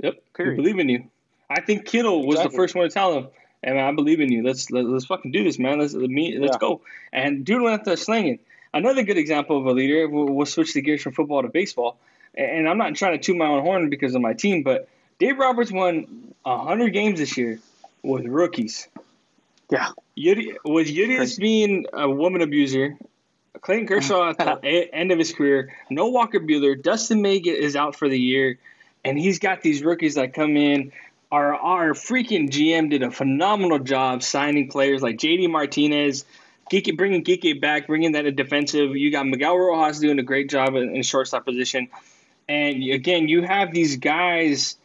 [0.00, 0.22] yep.
[0.38, 1.04] We believe in you.
[1.50, 3.28] I think Kittle was the first one to tell him,
[3.62, 4.42] and I believe in you.
[4.42, 5.78] Let's let, let's fucking do this, man.
[5.78, 6.58] Let's let me let's Yeah.
[6.68, 6.80] go."
[7.12, 8.38] And dude went out there slinging.
[8.74, 10.08] Another good example of a leader.
[10.08, 11.98] We'll, we'll switch the gears from football to baseball.
[12.34, 15.38] And I'm not trying to toot my own horn because of my team, but Dave
[15.38, 17.58] Roberts won 100 games this year
[18.02, 18.88] with rookies.
[19.70, 19.90] Yeah.
[20.14, 22.98] Uri- with Urias being a woman abuser,
[23.60, 24.60] Clayton Kershaw at the uh-huh.
[24.66, 28.58] e- end of his career, no Walker Buehler, Dustin May is out for the year,
[29.04, 30.92] and he's got these rookies that come in.
[31.30, 36.26] Our our freaking GM did a phenomenal job signing players like JD Martinez,
[36.94, 38.94] bringing Geek back, bringing that a defensive.
[38.96, 41.88] You got Miguel Rojas doing a great job in, in shortstop position,
[42.48, 44.76] and again, you have these guys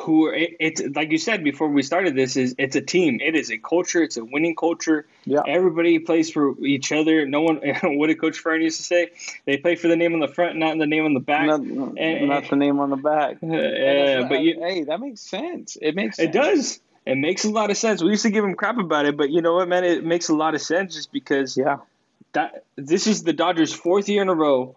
[0.00, 3.20] who are, it, it's like you said before we started this is it's a team.
[3.22, 4.02] It is a culture.
[4.02, 5.06] It's a winning culture.
[5.24, 5.40] Yeah.
[5.46, 7.26] Everybody plays for each other.
[7.26, 7.56] No one.
[7.82, 9.10] what did Coach Fern used to say?
[9.44, 11.46] They play for the name on the front, not the name on the back.
[11.46, 13.38] Not, and- not the name on the back.
[13.42, 15.76] Uh, yeah, but you, hey, that makes sense.
[15.80, 16.80] It makes it does.
[17.06, 18.02] It makes a lot of sense.
[18.02, 19.84] We used to give him crap about it, but you know what, man?
[19.84, 21.78] It makes a lot of sense just because Yeah.
[22.32, 24.74] that this is the Dodgers' fourth year in a row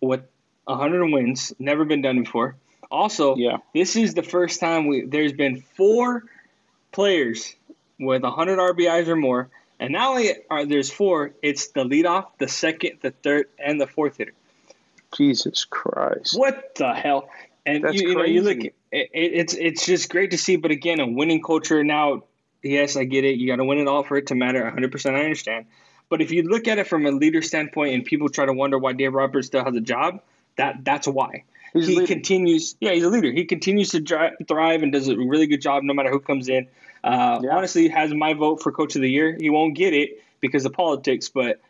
[0.00, 0.22] with
[0.64, 1.52] 100 wins.
[1.58, 2.56] Never been done before.
[2.92, 3.58] Also, Yeah.
[3.74, 6.24] this is the first time we there's been four
[6.92, 7.56] players
[7.98, 9.48] with 100 RBIs or more,
[9.80, 13.86] and not only are there's four, it's the leadoff, the second, the third, and the
[13.86, 14.34] fourth hitter.
[15.16, 16.38] Jesus Christ.
[16.38, 17.28] What the hell?
[17.64, 20.56] And That's you, you know, you look, it, it, it's it's just great to see.
[20.56, 21.84] But again, a winning culture.
[21.84, 22.24] Now,
[22.62, 23.36] yes, I get it.
[23.36, 24.62] You got to win it all for it to matter.
[24.64, 24.90] 100.
[24.92, 25.66] percent I understand.
[26.08, 28.78] But if you look at it from a leader standpoint, and people try to wonder
[28.78, 30.20] why Dave Roberts still has a job,
[30.56, 32.76] that that's why He's he continues.
[32.80, 33.32] Yeah, he's a leader.
[33.32, 36.48] He continues to dri- thrive and does a really good job no matter who comes
[36.48, 36.68] in.
[37.02, 37.56] Uh, Yeah.
[37.56, 39.36] Honestly, has my vote for coach of the year.
[39.40, 41.60] He won't get it because of politics, but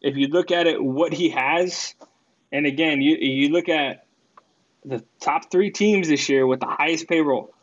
[0.00, 1.94] if you look at it, what he has,
[2.50, 4.04] and again, you you look at
[4.84, 7.54] the top three teams this year with the highest payroll.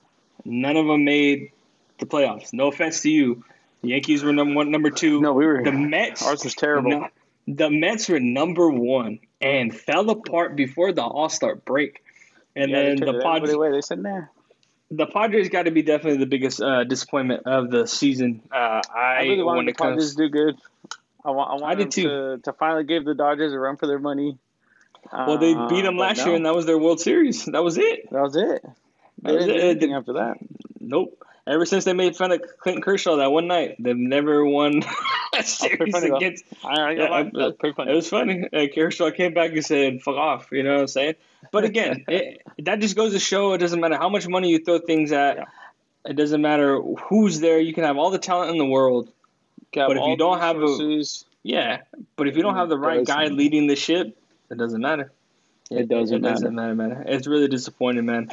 [0.45, 1.51] None of them made
[1.97, 2.53] the playoffs.
[2.53, 3.43] No offense to you.
[3.81, 5.19] The Yankees were number one, number two.
[5.21, 5.63] No, we were.
[5.63, 6.25] The Mets.
[6.25, 6.91] Ours was terrible.
[6.91, 7.07] No,
[7.55, 12.03] the Mets were number one and fell apart before the All Star break.
[12.55, 13.71] And Yeah, then the Padres, away.
[13.71, 14.21] They said, nah.
[14.91, 18.41] the Padres got to be definitely the biggest uh, disappointment of the season.
[18.51, 20.55] Uh, I, I really wanted the Padres to do good.
[21.23, 21.51] I want.
[21.51, 22.03] I I wanted did too.
[22.07, 24.37] to, to finally give the Dodgers a run for their money.
[25.11, 27.45] well, they beat them Uh, last no, year, and that was their World Series.
[27.45, 28.09] That was it.
[28.11, 28.63] that was it.
[29.21, 30.37] They That didn't do anything after that.
[30.79, 31.23] Nope.
[31.49, 34.83] Ever since they made fun of Clayton Kershaw that one night, they've never won
[35.37, 36.45] a series funny, against.
[36.63, 38.47] I, I, Yeah, I, was It was funny.
[38.53, 41.15] Uh, Kershaw came back and said, "Fuck off," you know what I'm saying?
[41.51, 44.59] But again, it, that just goes to show it doesn't matter how much money you
[44.59, 45.37] throw things at.
[45.37, 45.45] Yeah.
[46.05, 47.59] It doesn't matter who's there.
[47.59, 49.11] You can have all the talent in the world.
[49.73, 51.03] But if you don't have a-
[51.43, 51.81] Yeah,
[52.15, 54.17] but if you don't have the right guy leading the ship,
[54.49, 55.11] it doesn't matter.
[55.69, 57.03] It doesn't It doesn't matter, man.
[57.07, 58.29] It's really disappointing, man.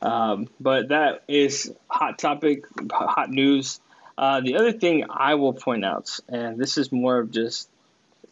[0.00, 3.80] Um, but that is hot topic, hot news.
[4.16, 7.68] Uh, the other thing I will point out, and this is more of just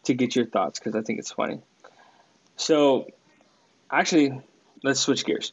[0.04, 1.60] to get your thoughts because I think it's funny.
[2.56, 3.06] So,
[3.90, 4.40] actually,
[4.82, 5.50] let's switch gears.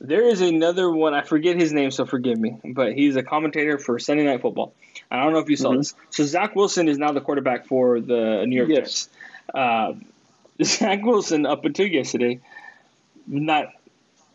[0.00, 1.14] There is another one.
[1.14, 2.58] I forget his name, so forgive me.
[2.64, 4.74] But he's a commentator for Sunday Night Football.
[5.10, 5.78] I don't know if you saw Mhm.
[5.78, 5.94] this.
[6.10, 8.78] So Zach Wilson is now the quarterback for the New York Yes.
[8.78, 9.08] Jets.
[9.54, 9.94] Uh,
[10.62, 12.40] Zach Wilson, up until yesterday,
[13.26, 13.68] not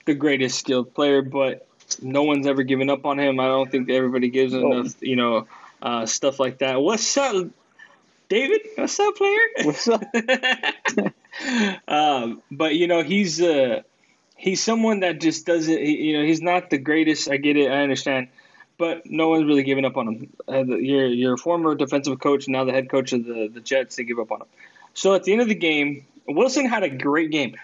[0.06, 1.68] the greatest skilled player, but
[2.02, 3.40] no one's ever given up on him.
[3.40, 4.72] I don't think everybody gives him Oh.
[4.72, 5.48] enough, you know,
[5.82, 6.82] uh, stuff like that.
[6.82, 7.48] What's up,
[8.30, 8.62] David?
[8.76, 9.40] What's up, player?
[9.64, 10.02] What's up?
[11.88, 13.82] um, but you know, he's uh,
[14.38, 15.78] he's someone that just doesn't.
[15.78, 17.30] he- You know, he's not the greatest.
[17.30, 17.70] I get it.
[17.70, 18.28] I understand.
[18.78, 20.34] But no one's really giving up on him.
[20.48, 23.96] Uh, the- your your former defensive coach, now the head coach of the, the Jets,
[23.96, 24.48] they give up on him.
[24.94, 27.56] So at the end of the game, Wilson had a great game.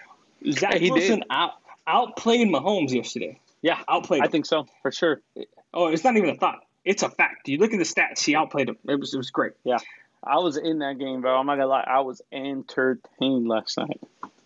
[0.50, 1.26] Zach Yeah, he Wilson did.
[1.30, 1.54] out
[1.88, 3.40] outplayed Mahomes yesterday.
[3.62, 4.22] Yeah, Outplayed.
[4.22, 4.30] I him.
[4.30, 5.20] think so for sure.
[5.74, 6.60] Oh, it's not even a thought.
[6.84, 7.48] It's a fact.
[7.48, 8.24] You look at the stats.
[8.24, 8.76] He outplayed him.
[8.86, 9.52] It was it was great.
[9.64, 9.78] Yeah,
[10.22, 11.36] I was in that game, bro.
[11.36, 11.84] I'm not gonna lie.
[11.86, 14.00] I was entertained last night.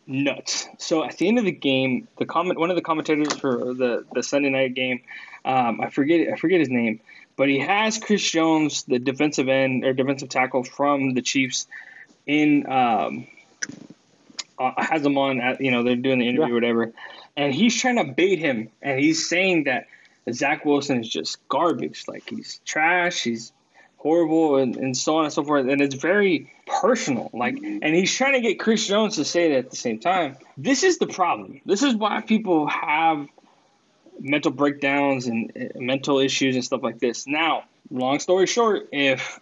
[0.07, 0.67] nuts.
[0.79, 4.07] So at the end of the game, the comment one of the commentators for the
[4.15, 5.03] the Sunday night game,
[5.45, 7.01] um, I forget I forget his name,
[7.37, 11.67] but he has Chris Jones, the defensive end or defensive tackle from the Chiefs,
[12.27, 13.27] in um,
[14.59, 16.53] uh, has him on at you know they're doing the interview yeah.
[16.53, 16.93] or whatever,
[17.37, 19.87] and he's trying to bait him, and he's saying that
[20.33, 23.53] Zach Wilson is just garbage, like he's trash, he's
[23.97, 28.13] horrible, and, and so on and so forth, and it's very personal, like, and he's
[28.15, 30.37] trying to get Chris Jones to say it at the same time.
[30.57, 31.61] This is the problem.
[31.65, 33.27] This is why people have
[34.19, 37.27] mental breakdowns and mental issues and stuff like this.
[37.27, 39.41] Now, long story short, if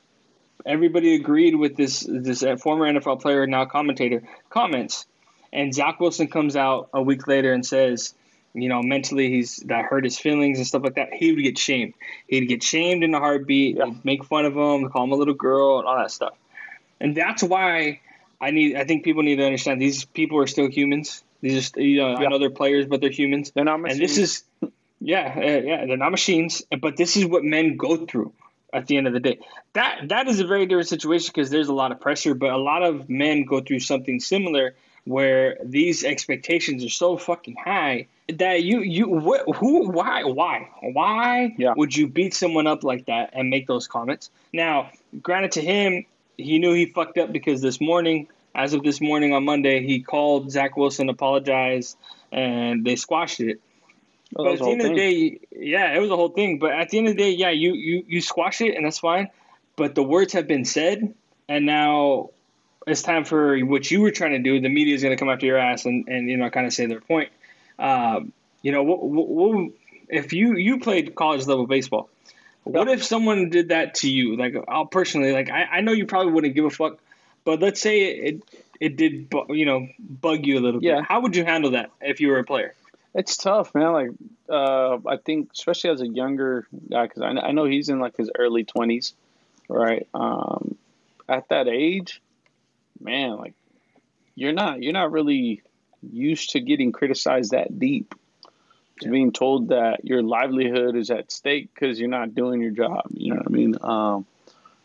[0.67, 5.07] everybody agreed with this this former NFL player now commentator comments,
[5.53, 8.15] and Zach Wilson comes out a week later and says,
[8.55, 11.59] you know, mentally he's that hurt his feelings and stuff like that, he would get
[11.59, 11.95] shamed.
[12.27, 13.77] He'd get shamed in a heartbeat.
[13.77, 13.93] Yeah.
[14.03, 16.35] make fun of him, call him a little girl, and all that stuff.
[17.01, 18.01] And that's why
[18.41, 18.77] I need.
[18.77, 21.23] I think people need to understand these people are still humans.
[21.41, 22.27] These are, you know, yeah.
[22.27, 23.53] I know they're players, but they're humans.
[23.53, 24.01] They're not machines.
[24.01, 26.63] And this is, yeah, uh, yeah, they're not machines.
[26.81, 28.33] But this is what men go through
[28.73, 29.39] at the end of the day.
[29.75, 32.59] That that is a very different situation because there's a lot of pressure, but a
[32.59, 38.63] lot of men go through something similar where these expectations are so fucking high that
[38.63, 41.75] you you wh- who why why why yeah.
[41.77, 44.31] would you beat someone up like that and make those comments?
[44.53, 44.91] Now,
[45.23, 46.05] granted to him,
[46.37, 50.01] he knew he fucked up because this morning, as of this morning on Monday, he
[50.01, 51.97] called Zach Wilson, apologized,
[52.33, 53.61] and they squashed it.
[54.37, 54.91] Oh, but at the end thing.
[54.91, 56.59] of the day, yeah, it was a whole thing.
[56.59, 58.99] But at the end of the day, yeah, you you you squash it and that's
[59.01, 59.29] fine.
[59.77, 61.15] But the words have been said,
[61.49, 62.31] and now
[62.87, 64.61] it's time for what you were trying to do.
[64.61, 66.73] The media is going to come after your ass and, and you know kind of
[66.73, 67.31] say their point.
[67.79, 69.73] Um, you know, what, what,
[70.09, 72.11] if you you played college level baseball,
[72.65, 74.37] what if someone did that to you?
[74.37, 76.99] Like, I'll personally, like, I, I know you probably wouldn't give a fuck,
[77.45, 78.43] but let's say it it,
[78.81, 80.97] it did, you know, bug you a little yeah.
[80.97, 81.05] bit.
[81.05, 82.75] How would you handle that if you were a player?
[83.15, 83.93] It's tough, man.
[83.93, 84.11] Like,
[84.49, 88.17] uh, I think especially as a younger guy, because I, I know he's in like
[88.17, 89.15] his early twenties,
[89.69, 90.07] right?
[90.15, 90.77] Um,
[91.29, 92.21] at that age,
[93.01, 93.55] man, like,
[94.35, 95.63] you're not you're not really
[96.03, 98.15] used to getting criticized that deep.
[99.01, 99.13] To yeah.
[99.13, 103.05] being told that your livelihood is at stake because you're not doing your job.
[103.11, 103.77] You know what I mean?
[103.81, 104.27] Um,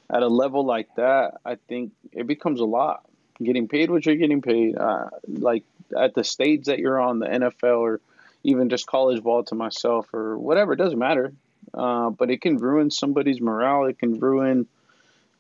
[0.10, 3.04] at a level like that, I think it becomes a lot.
[3.44, 5.64] Getting paid what you're getting paid, uh, like
[5.98, 8.00] at the stage that you're on, the NFL or
[8.44, 11.34] even just college ball to myself or whatever, it doesn't matter.
[11.74, 13.86] Uh, but it can ruin somebody's morale.
[13.86, 14.68] It can ruin.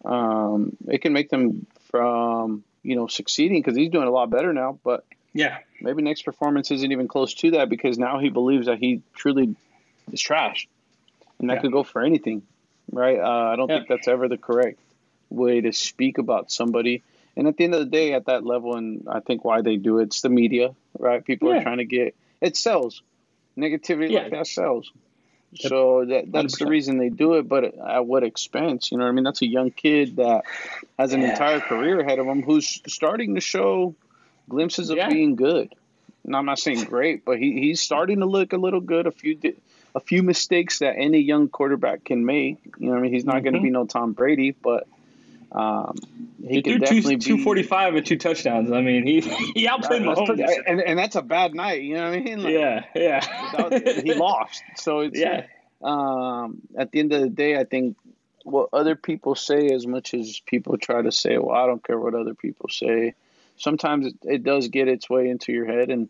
[0.03, 4.53] Um, it can make them from you know succeeding because he's doing a lot better
[4.53, 4.79] now.
[4.83, 8.79] But yeah, maybe next performance isn't even close to that because now he believes that
[8.79, 9.55] he truly
[10.11, 10.67] is trash,
[11.39, 11.61] and that yeah.
[11.61, 12.43] could go for anything,
[12.91, 13.19] right?
[13.19, 13.77] Uh, I don't yeah.
[13.77, 14.79] think that's ever the correct
[15.29, 17.03] way to speak about somebody.
[17.37, 19.75] And at the end of the day, at that level, and I think why they
[19.75, 21.23] do it, it's the media, right?
[21.23, 21.59] People yeah.
[21.59, 23.01] are trying to get it sells.
[23.57, 24.91] Negativity like that sells.
[25.55, 26.59] So that that's 100%.
[26.59, 28.91] the reason they do it, but at what expense?
[28.91, 29.23] You know what I mean?
[29.23, 30.43] That's a young kid that
[30.97, 31.31] has an yeah.
[31.31, 33.95] entire career ahead of him who's starting to show
[34.49, 35.09] glimpses of yeah.
[35.09, 35.73] being good.
[36.25, 39.05] And I'm not saying great, but he, he's starting to look a little good.
[39.07, 39.37] A few
[39.93, 42.57] a few mistakes that any young quarterback can make.
[42.79, 43.43] You know, I mean, he's not mm-hmm.
[43.43, 44.87] going to be no Tom Brady, but
[45.55, 45.97] um,
[46.45, 48.71] he can definitely two, 245 and two touchdowns.
[48.71, 49.21] I mean, he
[49.55, 51.81] he outplayed Mahomes, and, and that's a bad night.
[51.81, 52.43] You know what I mean?
[52.43, 54.01] Like, yeah, yeah.
[54.01, 55.45] he lost, so it's yeah.
[55.81, 57.95] Um, at the end of the day, I think
[58.43, 61.97] what other people say, as much as people try to say, "Well, I don't care
[61.97, 63.13] what other people say,"
[63.55, 66.09] sometimes it, it does get its way into your head, and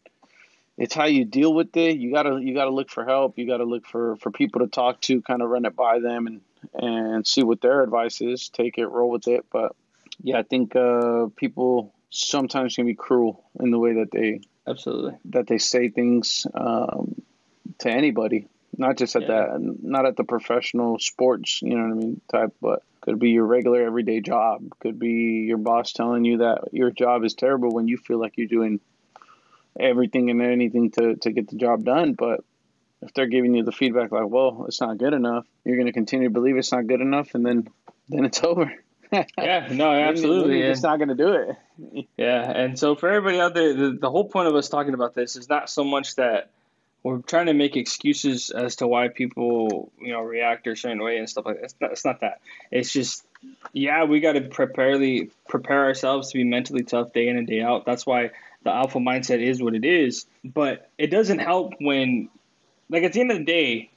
[0.75, 1.97] it's how you deal with it.
[1.97, 3.37] You gotta you gotta look for help.
[3.37, 6.25] You gotta look for for people to talk to, kind of run it by them,
[6.25, 6.41] and
[6.73, 8.49] and see what their advice is.
[8.49, 9.45] Take it, roll with it.
[9.51, 9.75] But
[10.21, 15.17] yeah, I think uh, people sometimes can be cruel in the way that they absolutely
[15.25, 17.21] that they say things um,
[17.79, 18.47] to anybody,
[18.77, 19.27] not just at yeah.
[19.27, 23.29] that, not at the professional sports, you know what I mean, type, but could be
[23.29, 24.63] your regular everyday job.
[24.79, 28.33] Could be your boss telling you that your job is terrible when you feel like
[28.37, 28.79] you're doing
[29.79, 32.13] everything and anything to, to get the job done.
[32.13, 32.43] But
[33.05, 35.93] if they're giving you the feedback like, well, it's not good enough, you're going to
[35.93, 37.67] continue to believe it's not good enough, and then
[38.09, 38.73] then it's over.
[39.11, 40.61] yeah, no, absolutely.
[40.61, 42.07] It's not going to do it.
[42.17, 45.13] yeah, and so for everybody out there, the, the whole point of us talking about
[45.13, 46.49] this is not so much that
[47.03, 51.17] we're trying to make excuses as to why people, you know, react a certain way
[51.17, 51.63] and stuff like that.
[51.65, 52.41] It's not, it's not that.
[52.71, 53.23] It's just,
[53.73, 54.97] yeah, we got to prepare,
[55.47, 57.85] prepare ourselves to be mentally tough day in and day out.
[57.85, 58.31] That's why
[58.63, 60.25] the alpha mindset is what it is.
[60.43, 62.29] But it doesn't help when
[62.89, 63.89] like at the end of the day,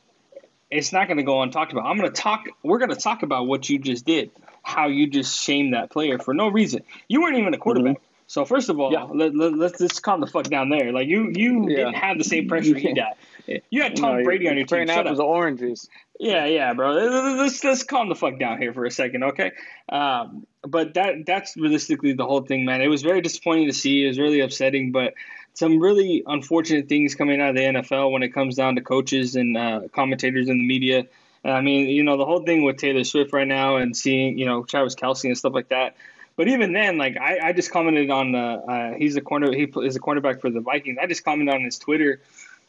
[0.70, 1.86] it's not going to go untalked about.
[1.86, 2.45] I'm going to talk.
[2.62, 4.30] We're going to talk about what you just did,
[4.62, 6.82] how you just shamed that player for no reason.
[7.09, 7.97] You weren't even a quarterback.
[7.97, 8.05] Mm-hmm.
[8.26, 9.05] So first of all, Yeah.
[9.05, 10.93] let, let, let's let's calm the fuck down there.
[10.93, 11.76] Like you you Yeah.
[11.76, 12.93] didn't have the same pressure he
[13.47, 13.62] did.
[13.70, 14.86] You had Tom No, Brady on your team.
[14.86, 15.89] Shut apples oranges.
[16.20, 16.93] Yeah, yeah, bro.
[16.93, 19.53] Let's let's calm the fuck down here for a second, okay?
[19.89, 22.82] Um, but that that's realistically the whole thing, man.
[22.82, 24.05] It was very disappointing to see.
[24.05, 25.14] It was really upsetting, but
[25.59, 29.35] some really unfortunate things coming out of the NFL when it comes down to coaches
[29.35, 31.09] and uh, commentators in the media.
[31.45, 34.47] I mean, you know, the whole thing with Taylor Swift right now and seeing, you
[34.47, 35.97] know, Travis Kelce and stuff like that.
[36.37, 39.65] But even then, like I, I just commented on uh, uh, he's a corner he
[39.83, 40.99] is a cornerback for the Vikings.
[41.03, 42.21] I just commented on his Twitter,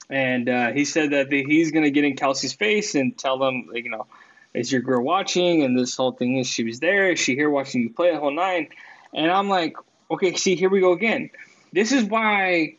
[0.09, 3.69] and uh, he said that the, he's gonna get in Kelce's face and tell them,
[3.71, 4.07] like, you know,
[4.55, 5.61] is your girl watching?
[5.61, 7.11] And this whole thing is she was there.
[7.11, 8.69] Is she here watching you play the whole nine?
[9.13, 9.75] And I'm like,
[10.09, 11.29] okay, see, here we go again.
[11.71, 12.78] This is why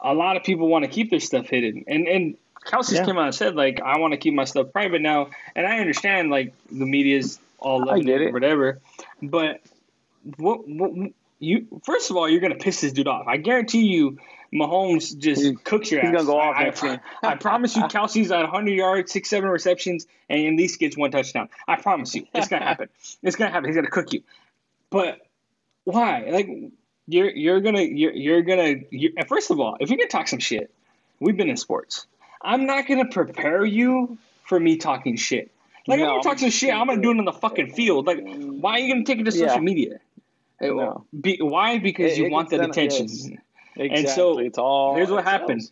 [0.00, 1.84] a lot of people want to keep their stuff hidden.
[1.88, 2.36] And and
[2.66, 3.04] Kelce's Yeah.
[3.06, 5.30] came out and said like, I want to keep my stuff private now.
[5.56, 8.32] And I understand like the media's all loving it, or it.
[8.32, 8.80] whatever.
[9.22, 9.60] But
[10.36, 10.92] what, what
[11.40, 13.26] you first of all, you're gonna piss this dude off.
[13.26, 14.18] I guarantee you.
[14.50, 16.14] Mahomes just He- cooks your he's ass.
[16.24, 17.00] gonna go off I, I.
[17.32, 21.10] I promise you, Kelce's at 100 yards, six, seven receptions, and at least gets one
[21.10, 21.50] touchdown.
[21.66, 22.88] I promise you, it's gonna happen.
[23.22, 23.68] It's gonna happen.
[23.68, 24.22] He's gonna cook you.
[24.88, 25.20] But
[25.84, 26.28] why?
[26.30, 26.48] Like
[27.08, 30.38] you're you're gonna you're, you're gonna you first of all, if you're gonna talk some
[30.38, 30.70] shit,
[31.18, 32.06] we've been in sports.
[32.42, 35.50] I'm not gonna prepare you for me talking shit.
[35.86, 36.72] Like I'm gonna talk some shit.
[36.72, 38.06] I'm gonna do it on the fucking field.
[38.06, 39.60] Like why are you gonna take it to social Yeah.
[39.60, 40.00] media?
[40.60, 41.04] Uh, No.
[41.18, 41.78] Be, why?
[41.78, 43.06] Because It- you it want that attention.
[43.08, 43.30] yes.
[43.76, 44.96] And so, it's all.
[44.96, 45.70] Here's what it happens.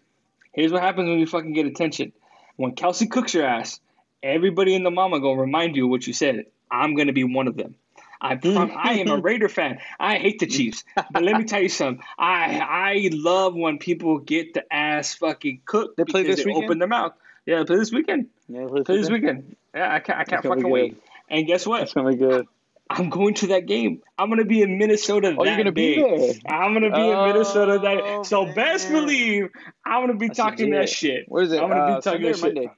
[0.53, 2.13] Here's what happens when you fucking get attention.
[2.57, 3.81] When Kelce cooks your ass,
[4.23, 6.47] everybody in the mama gonna remind you what you said.
[6.71, 7.75] I'm gonna be one of them.
[8.21, 9.79] I prom- I am a Raider fan.
[10.01, 12.03] I hate the Chiefs, but let me tell you something.
[12.19, 16.51] I I love when people get the ass fucking cooked They play because this they
[16.51, 16.65] weekend?
[16.65, 17.13] open their mouth.
[17.45, 18.27] Yeah, they play this weekend.
[18.49, 19.57] Yeah, Play this weekend.
[19.75, 20.97] Yeah, I can't I can't fucking wait.
[21.29, 21.83] And guess what?
[21.83, 22.47] It's gonna be good.
[22.89, 24.01] I'm going to that game.
[24.17, 25.97] I'm gonna be in Minnesota Oh, that you're gonna day.
[25.97, 26.35] be there.
[26.59, 29.49] I'm gonna be in Minnesota that Oh, so best believe
[29.85, 31.25] I'm gonna be That's talking that shit.
[31.29, 31.61] What is it?
[31.61, 32.55] I'm gonna be uh, talking Sunday that shit.
[32.55, 32.71] Monday?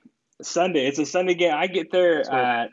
[0.42, 0.86] Sunday.
[0.86, 1.52] It's a Sunday game.
[1.54, 2.70] I get there at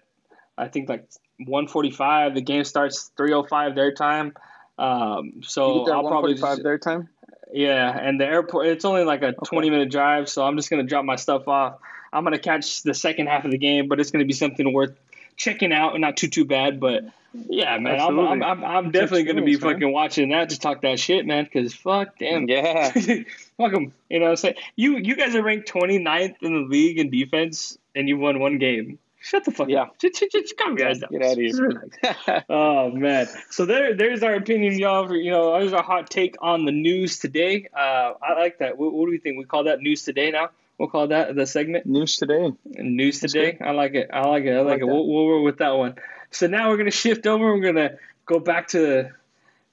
[0.58, 1.06] I think like
[1.40, 2.36] 1:45.
[2.36, 4.34] The game starts 3:05 their time.
[4.78, 7.10] Um, so get there at I'll probably 1:45 just, their time.
[7.54, 7.98] yeah.
[7.98, 11.06] And the airport it's only like a 20 minute drive, so I'm just gonna drop
[11.06, 11.80] my stuff off.
[12.12, 14.96] I'm gonna catch the second half of the game, but it's gonna be something worth
[15.38, 15.94] checking out.
[15.94, 17.04] And not too too bad, but
[17.50, 18.00] yeah, man.
[18.00, 19.74] I'm, I'm, I'm, I'm definitely gonna be experience, man.
[19.74, 21.44] fucking watching that to talk that shit, man.
[21.44, 22.48] Because fuck, damn.
[22.48, 22.92] Yeah.
[23.58, 23.94] Fuck 'em.
[24.10, 24.56] You know what I'm saying?
[24.76, 28.58] You you guys are ranked 29th in the league in defense, and you won one
[28.58, 29.00] game.
[29.26, 29.82] Shut the fuck Yeah.
[29.84, 29.98] up.
[29.98, 31.10] Just, just, just calm your down.
[31.12, 32.44] Get out of here.
[32.48, 33.28] Oh man.
[33.50, 35.08] So there there's our opinion, y'all.
[35.08, 37.68] For, you know, there's our hot take on the news today.
[37.76, 38.78] Uh, I like that.
[38.78, 39.40] What, what do we think?
[39.40, 40.50] We call that news today now.
[40.78, 42.52] We'll call that the segment News today.
[42.66, 43.58] news today.
[43.60, 44.12] I like it.
[44.14, 44.52] I like it.
[44.52, 44.86] I like, like it.
[44.86, 45.96] We'll, we'll roll with that one.
[46.30, 47.46] So now we're gonna shift over.
[47.56, 47.98] We're gonna
[48.28, 49.10] go back to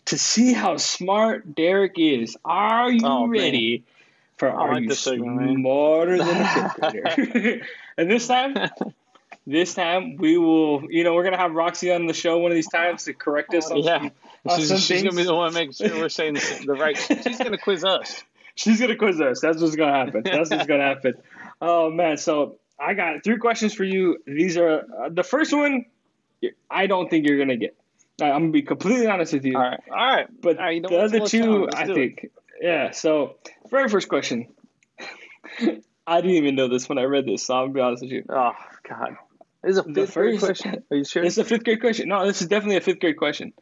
[0.06, 2.38] to see how smart Derek is.
[2.42, 3.38] Are you Oh, man.
[3.42, 3.84] ready
[4.38, 5.56] for I Are like You segment, man.
[5.56, 7.66] Smarter Than a Fifth Grader?
[7.98, 8.56] and this time,
[9.46, 10.82] this time we will.
[10.90, 13.54] You know, we're gonna have Roxy on the show one of these times to correct
[13.54, 13.70] us.
[13.70, 13.98] On Yeah.
[13.98, 14.10] some,
[14.46, 16.96] on She's, some she's gonna be the one making sure we're saying the, right.
[16.96, 18.22] She's gonna quiz us.
[18.54, 19.40] She's gonna quiz us.
[19.40, 20.22] That's what's gonna happen.
[20.24, 21.14] That's what's gonna happen.
[21.64, 24.18] Oh man, so I got three questions for you.
[24.26, 25.84] These are uh, the first one.
[26.68, 27.76] I don't think you're gonna get.
[28.20, 29.56] I'm gonna be completely honest with you.
[29.56, 29.80] All right.
[29.88, 30.26] All right.
[30.42, 31.94] But All right, the other two, I do it.
[31.94, 32.30] think.
[32.60, 32.90] Yeah.
[32.90, 33.36] So
[33.70, 34.48] very first question.
[36.06, 38.10] I didn't even know this when I read this, so I'm gonna be honest with
[38.12, 38.24] you.
[38.28, 38.52] Oh
[38.88, 39.16] God.
[39.62, 40.82] This is a fifth grade question.
[40.90, 41.24] Are you sure?
[41.24, 42.08] It's a fifth grade question.
[42.08, 43.52] No, this is definitely a fifth grade question.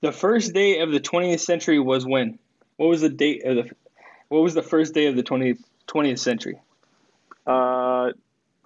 [0.00, 2.38] The first day of the 20th century was when?
[2.76, 3.70] What was the date of the?
[4.28, 6.58] What was the first day of the 20th 20th century?
[7.46, 8.12] Uh,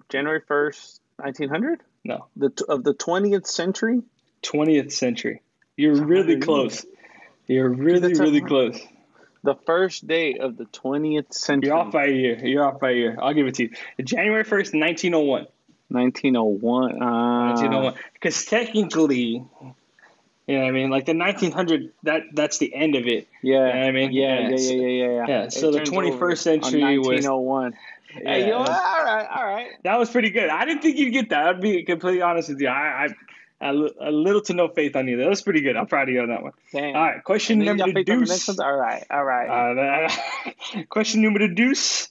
[0.09, 1.81] January first, nineteen hundred.
[2.03, 2.27] No.
[2.35, 4.01] The of the twentieth century.
[4.43, 5.41] 20th century.
[5.75, 6.85] You're really close.
[7.47, 8.79] You're really, really close.
[9.43, 11.69] The first day of the twentieth century.
[11.69, 12.45] You're off by a year.
[12.45, 13.17] You're off by a year.
[13.21, 13.69] I'll give it to you.
[14.03, 15.47] January 1st, 1901.
[15.89, 17.01] Nineteen oh one.
[17.01, 17.93] Uh, 1901.
[18.13, 19.43] Because technically,
[20.47, 20.89] you know what I mean?
[20.89, 23.27] Like the 1900, that that's the end of it.
[23.41, 23.51] Yeah.
[23.67, 24.11] You know what I mean?
[24.11, 25.25] Yeah, yeah, Yeah, yeah, yeah, yeah, yeah.
[25.27, 27.73] yeah, so the 21st century was- nineteen oh one.
[28.09, 28.59] Hey, you know?
[28.59, 29.67] All right, all right.
[29.83, 30.49] That was pretty good.
[30.49, 31.47] I didn't think you'd get that.
[31.47, 32.69] I'd be completely honest with you.
[32.69, 33.09] I,
[33.59, 33.73] I, a
[34.11, 35.17] little to no faith on you.
[35.17, 35.75] That was pretty good.
[35.75, 36.53] I'm proud of you on that one.
[36.71, 36.95] Damn.
[36.95, 38.59] All right, question And then you number got faith on the deuce.
[38.59, 40.05] All right, all right.
[40.05, 42.09] Uh, question number deuce.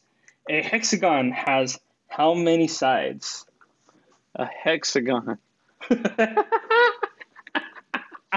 [0.49, 3.47] A hexagon has how many sides?
[4.37, 5.39] A hexagon.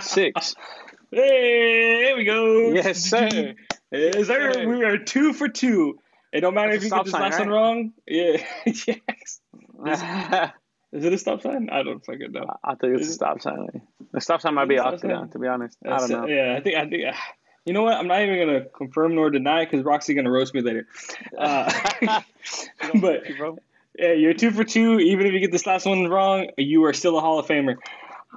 [0.02, 0.56] Six.
[1.12, 2.72] Hey, there we go.
[2.72, 3.56] yes, sir.
[3.91, 4.54] Yes, sir.
[4.54, 4.68] sir.
[4.68, 5.97] We are two for two.
[6.32, 7.93] It don't matter That's if you get this sign, last one wrong.
[8.06, 8.45] Yeah.
[8.66, 9.41] yes.
[9.84, 10.52] I
[10.91, 11.70] Is it a stop sign?
[11.72, 12.45] I don't fucking know.
[12.64, 13.82] I think it's a stop sign.
[14.12, 15.30] The stop sign might be Is it a upside stop down, sign?
[15.32, 15.78] to be honest.
[15.84, 16.28] I don't know.
[16.28, 17.16] Yeah, I think I think
[17.66, 17.93] You know what?
[17.93, 20.88] I'm not even gonna confirm nor deny because Roxy's gonna roast me later.
[21.38, 21.72] Uh,
[23.02, 23.24] but
[24.00, 25.00] yeah, you're two for two.
[25.00, 27.76] Even if you get this last one wrong, you are still a Hall of Famer.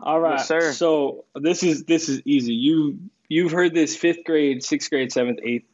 [0.03, 0.73] All right, Yes, sir.
[0.73, 2.55] So this is this is easy.
[2.55, 2.99] You
[3.29, 5.67] you've heard this fifth grade, sixth grade, seventh, eighth,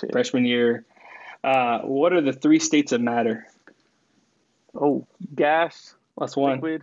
[0.00, 0.12] Shit.
[0.12, 0.84] freshman year.
[1.42, 3.46] Uh, what are the three states of matter?
[4.74, 6.52] Oh, gas, That's one.
[6.54, 6.82] liquid,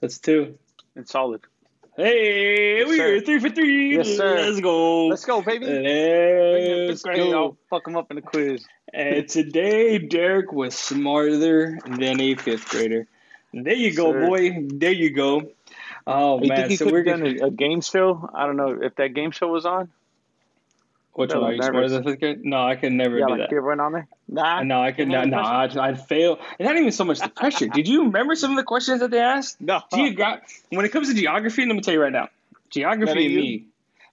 [0.00, 0.58] That's two.
[0.96, 1.40] and solid.
[1.96, 3.96] Hey, Yes, we're three for three.
[3.96, 4.36] Yes, sir.
[4.36, 5.08] Let's go.
[5.08, 5.66] Let's go, baby.
[5.66, 7.32] The Let's go.
[7.32, 8.64] I'll fuck them up in the quiz.
[8.92, 13.06] And today, Derek was smarter than a fifth grader.
[13.52, 14.26] There you go, Sir.
[14.26, 14.66] boy.
[14.68, 15.52] There you go.
[16.06, 17.44] Oh you man, think he so we're done gonna.
[17.44, 18.28] a, a game show?
[18.34, 19.90] I don't know if that game show was on.
[21.12, 22.44] Which No, one are you smarter than fifth grade?
[22.44, 23.50] No, I could never Yeah, do like that.
[23.50, 24.08] people went on there.
[24.28, 25.28] Nah, No, I could not.
[25.28, 26.38] know No, I'd, I'd fail.
[26.58, 27.68] It's not even so much the pressure.
[27.68, 29.60] Did you remember some of the questions that they asked?
[29.60, 29.80] no.
[29.92, 32.28] Geogra- when it comes to geography, let me tell you right now.
[32.70, 33.66] Geography That and me,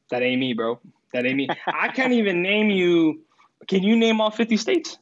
[0.10, 0.80] that ain't me, bro.
[1.14, 1.50] That ain't me.
[1.68, 3.22] I can't even name you.
[3.68, 4.98] Can you name all fifty states?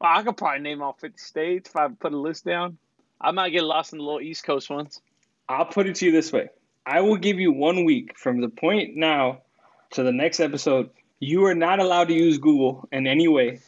[0.00, 2.76] Well, I could probably name all 50 states if I put a list down.
[3.20, 5.00] I might get lost in the little East Coast ones.
[5.48, 6.50] I'll put it to you this way.
[6.84, 9.42] I will give you one week from the point now
[9.92, 10.90] to the next episode.
[11.20, 13.60] You are not allowed to use Google in any way.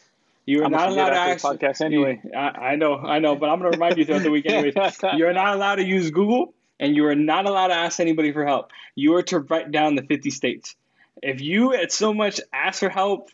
[0.44, 1.44] You are not allowed to ask.
[1.44, 2.20] podcast anyway.
[2.36, 2.38] I,
[2.72, 4.72] I know, I know, but I'm going to remind you throughout the week anyway.
[5.16, 8.44] You're not allowed to use Google, and you are not allowed to ask anybody for
[8.44, 8.72] help.
[8.94, 10.76] You are to write down the 50 states.
[11.22, 13.30] If you at so much ask for help,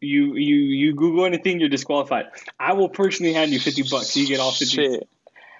[0.00, 2.26] you you you Google anything, you're disqualified.
[2.58, 4.14] I will personally hand you 50 bucks.
[4.14, 5.08] So you get all 50 Shit.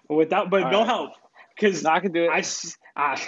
[0.09, 0.87] without, but All no right.
[0.87, 1.12] help
[1.55, 2.76] because No, I can do it.
[2.97, 3.20] I.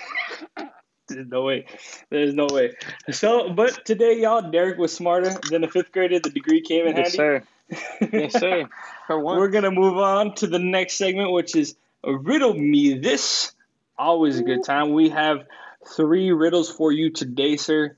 [1.09, 1.66] there's no way.
[2.11, 2.74] There's no way.
[3.11, 6.20] So, but today, y'all, Derek was smarter than a fifth grader.
[6.20, 7.16] The degree came in yes, handy.
[7.16, 7.42] sir.
[8.12, 8.68] Yes, sir.
[9.06, 9.36] For one.
[9.38, 13.52] We're gonna move on to the next segment, which is riddle me this.
[13.98, 14.92] Always a good time.
[14.92, 15.44] We have
[15.96, 17.96] three riddles for you today, sir.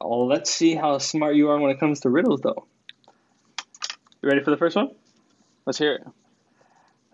[0.00, 2.66] Oh, let's see how smart you are when it comes to riddles, though.
[4.22, 4.90] You ready for the first one?
[5.64, 6.06] Let's hear it.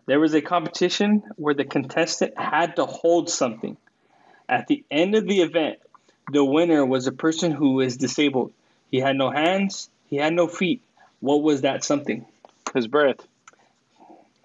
[0.07, 3.77] There was a competition where the contestant had to hold something.
[4.49, 5.79] At the end of the event,
[6.31, 8.53] the winner was a person who was disabled.
[8.91, 10.83] He had no hands, he had no feet.
[11.21, 12.27] What was that something?
[12.75, 13.19] His breath.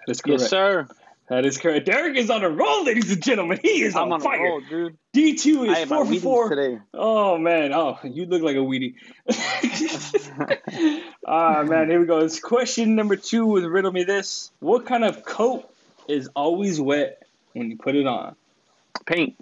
[0.05, 0.41] That is correct.
[0.41, 0.87] Yes, sir.
[1.29, 1.85] That is correct.
[1.85, 3.59] Derek is on a roll, ladies and gentlemen.
[3.61, 4.41] He is I'm on, on a fire.
[4.43, 4.97] roll, dude.
[5.13, 6.49] D2 is ate my four for four.
[6.49, 6.79] today.
[6.93, 8.95] Oh man, oh you look like a weedy.
[11.29, 12.19] Ah man, here we go.
[12.19, 14.51] It's question number two with riddle me this.
[14.59, 15.69] What kind of coat
[16.07, 17.23] is always wet
[17.53, 18.35] when you put it on?
[19.05, 19.35] Paint.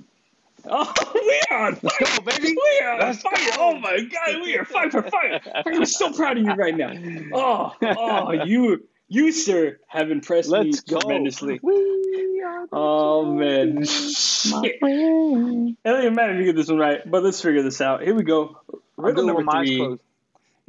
[0.68, 2.56] Oh, we are on fire, go, baby.
[2.56, 3.34] We are Let's fire.
[3.36, 3.52] go.
[3.60, 5.40] Oh my god, we are fire for fire.
[5.66, 6.94] I'm so proud of you right now.
[7.34, 11.00] Oh, oh, you, you sir, have impressed Let's me go.
[11.00, 11.60] tremendously.
[11.62, 14.80] We are the Oh man, shit.
[14.80, 15.78] friend.
[15.84, 18.02] It doesn't matter if you get this one right, but let's figure this out.
[18.04, 18.60] Here we go.
[18.98, 19.98] Riddle number with my eyes three.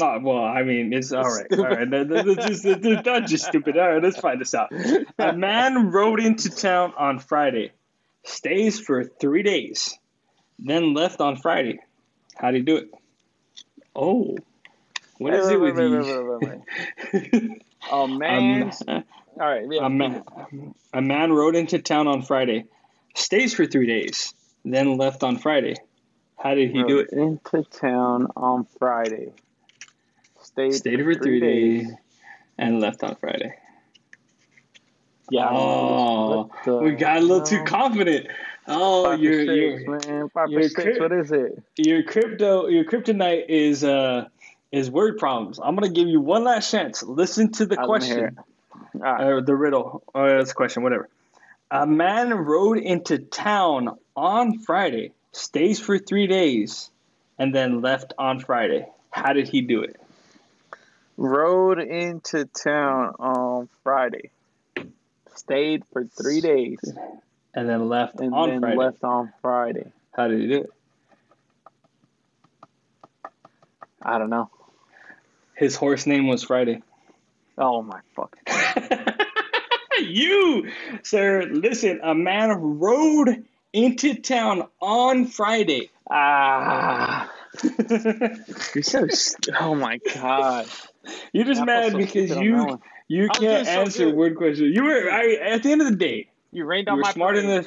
[0.03, 1.47] Oh, well, I mean, it's all right.
[1.53, 3.79] All right, that, that- that's just, that- that's just stupid.
[3.79, 4.71] All right, let's find this out.
[5.19, 7.73] A man rode into town on Friday,
[8.25, 9.97] stays for three days,
[10.59, 11.79] then left on Friday.
[12.37, 12.91] How do you do it?
[13.95, 14.37] Oh,
[15.19, 17.57] what is it with you?
[17.91, 18.03] wait.
[18.03, 18.83] A man's.
[18.83, 19.05] a, All
[19.37, 19.63] right.
[19.75, 20.23] Have a, man,
[20.93, 22.65] a man rode into town on Friday,
[23.15, 24.35] stays for three days,
[24.65, 25.75] then left on Friday.
[26.39, 27.11] How did he do it?
[27.13, 29.33] Into town on Friday.
[30.43, 31.91] Stayed, Stayed for three days
[32.59, 33.55] and left on Friday.
[35.31, 35.49] Yeah.
[35.51, 38.29] Oh, we got a little too confident.
[38.69, 40.29] Oh, your for your man.
[40.29, 41.01] Five your for six.
[41.01, 41.63] What is it?
[41.77, 44.27] your crypto your kryptonite is uh
[44.73, 45.59] is word problems.
[45.63, 47.03] I'm gonna give you one last chance.
[47.03, 48.39] Listen to the I question,
[48.95, 49.27] right.
[49.27, 51.09] or the riddle, oh, or this question, whatever.
[51.71, 56.91] A man rode into town on Friday, stays for three days,
[57.39, 58.87] and then left on Friday.
[59.11, 59.97] How did he do it?
[61.17, 64.31] Rode into town on Friday.
[65.35, 66.79] Stayed for three days
[67.55, 68.77] And then left and on then Friday.
[68.77, 69.91] left on Friday.
[70.15, 70.71] How did he do it?
[74.03, 74.51] I don't know.
[75.55, 76.83] His horse name was Friday.
[77.59, 78.37] Oh my fuck.
[80.01, 80.71] you,
[81.03, 85.91] sir, listen, a man rode into town on Friday.
[86.11, 87.33] Ah,
[87.63, 89.07] you're so.
[89.09, 90.67] St- oh my god.
[91.33, 94.15] You're just mad so because stupid on that you you can't so answer good.
[94.15, 94.75] word questions.
[94.75, 97.65] You were I, at the end of the day, You rained on my smarter than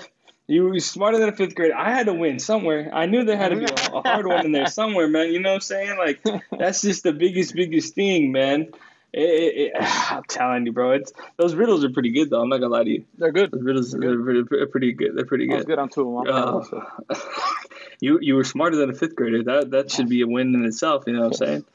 [0.50, 1.72] you were smarter than a fifth grade.
[1.72, 2.90] I had to win somewhere.
[2.92, 5.32] I knew there had to be a, a hard one in there somewhere, man.
[5.32, 5.98] You know what I'm saying?
[5.98, 8.70] Like that's just the biggest, biggest thing, man.
[9.14, 9.72] It, it, it,
[10.12, 10.94] I'm telling you, bro.
[10.94, 12.42] It's those riddles are pretty good, though.
[12.42, 13.06] I'm not gonna lie to you.
[13.18, 13.52] They're good.
[13.52, 15.16] Those riddles They're are pretty, pretty, pretty good.
[15.16, 15.54] They're pretty good.
[15.54, 15.74] I was good.
[15.74, 16.96] good on two of them.
[17.10, 17.16] Uh,
[18.00, 19.44] you you were smarter than a fifth grader.
[19.44, 21.04] That that should be a win in itself.
[21.06, 21.66] You know what I'm saying?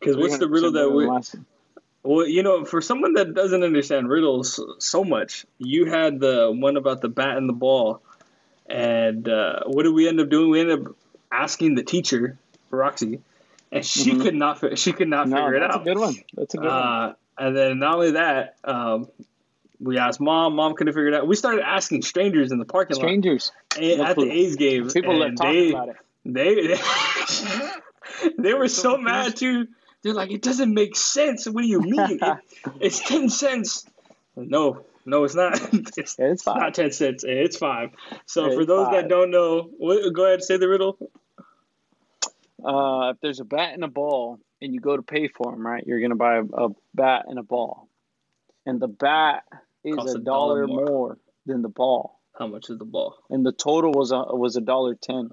[0.00, 1.06] Because what's the riddle that we?
[2.04, 6.76] Well, you know, for someone that doesn't understand riddles so much, you had the one
[6.76, 8.02] about the bat and the ball,
[8.66, 10.50] and uh, what did we end up doing?
[10.50, 10.96] We ended up
[11.30, 12.38] asking the teacher,
[12.70, 13.20] Roxy,
[13.70, 14.22] and she Mhm.
[14.22, 15.68] could not fi- she could not No, figure it out.
[15.68, 15.82] that's out.
[15.82, 16.14] a good one.
[16.34, 16.72] That's a good one.
[16.74, 19.08] Uh, and then not only that, um,
[19.80, 20.54] we asked mom.
[20.54, 21.26] Mom couldn't figure it out.
[21.26, 23.50] We started asking strangers in the parking Strangers.
[23.50, 24.24] lot Strangers no at clue.
[24.26, 24.88] the A's game.
[24.90, 25.96] People that and talk they, about it.
[26.24, 26.76] they
[28.38, 29.66] they were so So mad too.
[30.02, 31.46] They're like, it doesn't make sense.
[31.48, 32.18] What do you mean?
[32.20, 32.38] It-
[32.80, 33.86] it's ten cents.
[34.36, 35.58] No, no, it's not.
[35.96, 37.24] It's, it's not ten cents.
[37.26, 37.90] It's five.
[38.26, 38.94] So It's for those five.
[38.94, 39.68] that don't know,
[40.12, 40.98] go ahead and say the riddle.
[42.64, 45.66] Uh, if there's a bat and a ball, and you go to pay for them,
[45.66, 45.84] right?
[45.86, 47.88] You're gonna buy a, a bat and a ball,
[48.66, 49.42] and the bat
[49.84, 50.84] is a a dollar dollar more.
[50.86, 51.18] more.
[51.46, 53.16] than the ball, How much is the ball?
[53.30, 55.30] and the total was a was a dollar ten.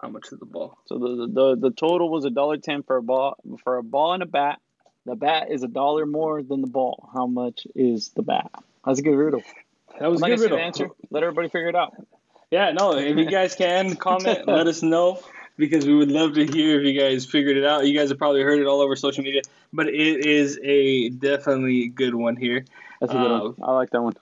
[0.00, 0.76] How much is the ball?
[0.86, 4.14] So the the the total was a dollar ten for a ball for a ball
[4.14, 4.58] and a bat.
[5.06, 7.08] The bat is a dollar more than the ball.
[7.14, 8.50] How much is the bat?
[8.84, 9.42] That's a good riddle.
[10.00, 10.58] That was a not good the riddle.
[10.58, 10.88] answer.
[11.10, 11.94] Let everybody figure it out.
[12.50, 15.20] Yeah, no, if you guys can comment, let us know
[15.56, 17.86] because we would love to hear if you guys figured it out.
[17.86, 19.42] You guys have probably heard it all over social media,
[19.72, 22.64] but it is a definitely good one here.
[23.00, 23.54] That's a good Uh, one.
[23.62, 24.14] I like that one.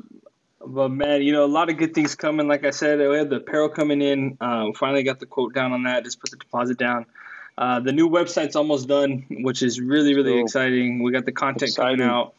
[0.66, 2.46] But man, you know, a lot of good things coming.
[2.46, 4.36] Like I said, we had the apparel coming in.
[4.40, 6.04] Uh, finally got the quote down on that.
[6.04, 7.06] Just put the deposit down.
[7.56, 11.02] Uh, the new website's almost done, which is really, really exciting.
[11.02, 11.98] We got the content Exciting.
[11.98, 12.34] coming out.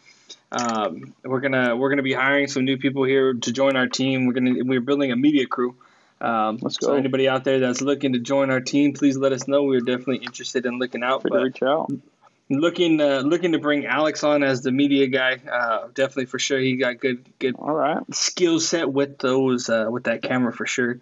[0.52, 4.26] Um, we're gonna we're gonna be hiring some new people here to join our team.
[4.26, 5.76] We're gonna we're building a media crew.
[6.22, 6.94] Um, Let's So go.
[6.96, 9.64] anybody out there that's looking to join our team, please let us know.
[9.64, 11.22] We're definitely interested in looking out.
[11.24, 11.92] Free to But reach out.
[12.50, 15.36] looking uh, looking to bring Alex on as the media guy.
[15.52, 16.60] Uh, definitely for sure.
[16.60, 17.98] He got good good All right.
[18.14, 21.00] skill set with those uh, with that camera for sure.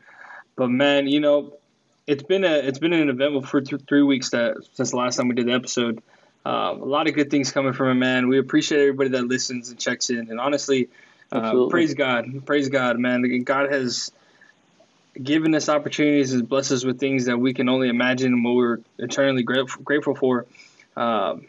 [0.55, 1.53] But man, you know,
[2.07, 5.17] it's been a it's been an eventful for th- three weeks that since the last
[5.17, 6.01] time we did the episode.
[6.45, 8.27] Um, a lot of good things coming from it, man.
[8.27, 10.29] We appreciate everybody that listens and checks in.
[10.29, 10.89] And honestly,
[11.31, 13.43] uh, praise God, praise God, man.
[13.43, 14.11] God has
[15.21, 18.55] given us opportunities and blessed us with things that we can only imagine and what
[18.55, 20.45] we're eternally grateful, grateful for.
[20.97, 21.45] Um,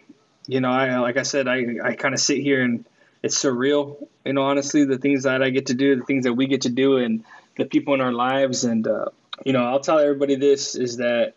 [0.46, 2.84] you know, I like I said, I I kind of sit here and
[3.22, 4.06] it's surreal.
[4.24, 6.62] You know, honestly, the things that I get to do, the things that we get
[6.62, 7.24] to do, and
[7.56, 8.64] the people in our lives.
[8.64, 9.06] And uh,
[9.44, 11.34] you know, I'll tell everybody this is that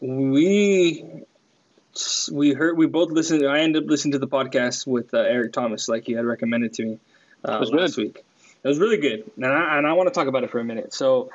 [0.00, 1.04] we
[2.30, 3.46] we heard we both listened.
[3.46, 6.74] I ended up listening to the podcast with uh, Eric Thomas, like you had recommended
[6.74, 6.98] to me
[7.44, 8.06] uh, It was last good.
[8.06, 8.24] week.
[8.62, 10.64] It was really good, and I and I want to talk about it for a
[10.64, 10.92] minute.
[10.92, 11.30] So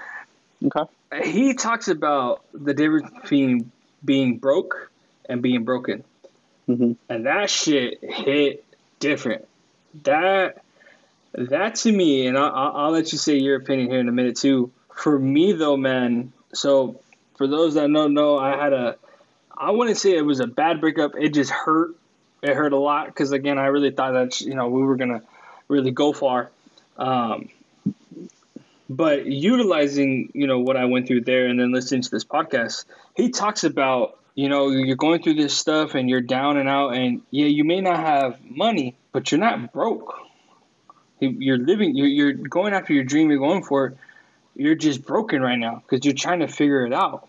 [0.64, 1.32] Okay.
[1.32, 3.72] he talks about the difference between
[4.06, 4.92] being broke
[5.28, 6.04] and being broken.
[6.70, 6.96] Mhm.
[7.10, 8.64] And that shit hit
[9.00, 9.48] different.
[10.04, 10.62] That
[11.34, 14.12] that to me, and I'll, I'll I'll let you say your opinion here in a
[14.12, 14.72] minute too.
[15.02, 16.32] For me though, man.
[16.54, 17.00] So
[17.38, 18.98] for those that don't know, I had a.
[19.58, 21.12] I wouldn't say it was a bad breakup.
[21.20, 21.92] It just hurt.
[22.42, 25.22] It hurt a lot because again, I really thought that you know we were gonna
[25.68, 26.50] really go far.
[26.98, 27.50] Um,
[28.90, 32.86] but utilizing you know what I went through there, and then listening to this podcast,
[33.16, 36.90] he talks about you know you're going through this stuff and you're down and out,
[36.96, 40.16] and yeah, you may not have money, but you're not broke.
[41.20, 41.96] You- You're living.
[41.96, 43.30] You're going after your dream.
[43.30, 43.98] You're going for it.
[44.62, 47.28] You're just broken right now because you're trying to figure it out.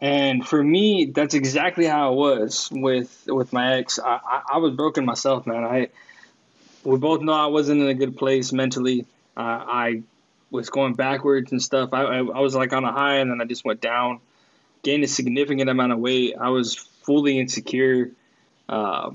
[0.00, 4.00] And for me, that's exactly how it was with with my ex.
[4.00, 5.64] I, I, I was broken myself, man.
[5.64, 5.88] I
[6.82, 9.06] we both know I wasn't in a good place mentally.
[9.36, 10.02] Uh, I
[10.50, 11.90] was going backwards and stuff.
[11.92, 14.18] I, I I was like on a high, and then I just went down,
[14.82, 16.34] gained a significant amount of weight.
[16.38, 18.10] I was fully insecure.
[18.68, 19.12] Uh,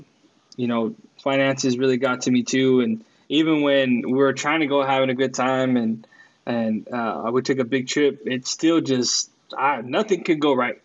[0.56, 4.66] you know, finances really got to me too, and even when we were trying to
[4.66, 6.06] go having a good time and
[6.46, 10.80] and uh, we took a big trip, it still just I, nothing could go right.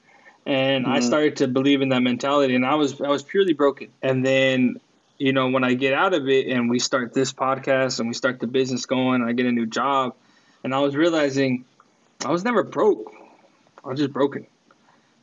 [0.46, 1.04] And I Mhm.
[1.04, 3.90] started to believe in that mentality, and I was I was purely broken.
[4.02, 4.80] And then,
[5.18, 8.14] you know, when I get out of it and we start this podcast and we
[8.14, 10.16] start the business going, I get a new job,
[10.64, 11.66] and I was realizing
[12.26, 13.12] I was never broke.
[13.84, 14.48] I was just broken.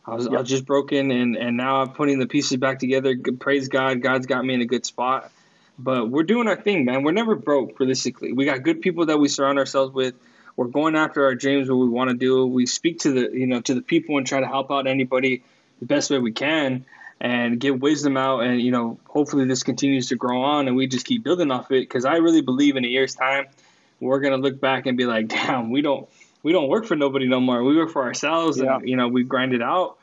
[0.07, 3.17] I was, I was just broken, and, and now I'm putting the pieces back together.
[3.41, 5.31] Praise God, God's got me in a good spot.
[5.79, 7.03] But we're doing our thing, man.
[7.03, 8.33] We're never broke, realistically.
[8.33, 10.15] We got good people that we surround ourselves with.
[10.57, 12.47] We're going after our dreams, what we want to do.
[12.47, 15.43] We speak to the you know to the people and try to help out anybody
[15.81, 16.85] the best way we can
[17.21, 18.41] and give wisdom out.
[18.41, 21.71] And you know, hopefully this continues to grow on and we just keep building off
[21.73, 21.81] it.
[21.81, 23.47] Because I really believe in a year's time,
[23.99, 26.09] we're gonna look back and be like, damn, we don't
[26.45, 27.65] we don't work for nobody no more.
[27.65, 28.77] We work for ourselves, Yeah.
[28.77, 29.97] and you know we grind it out.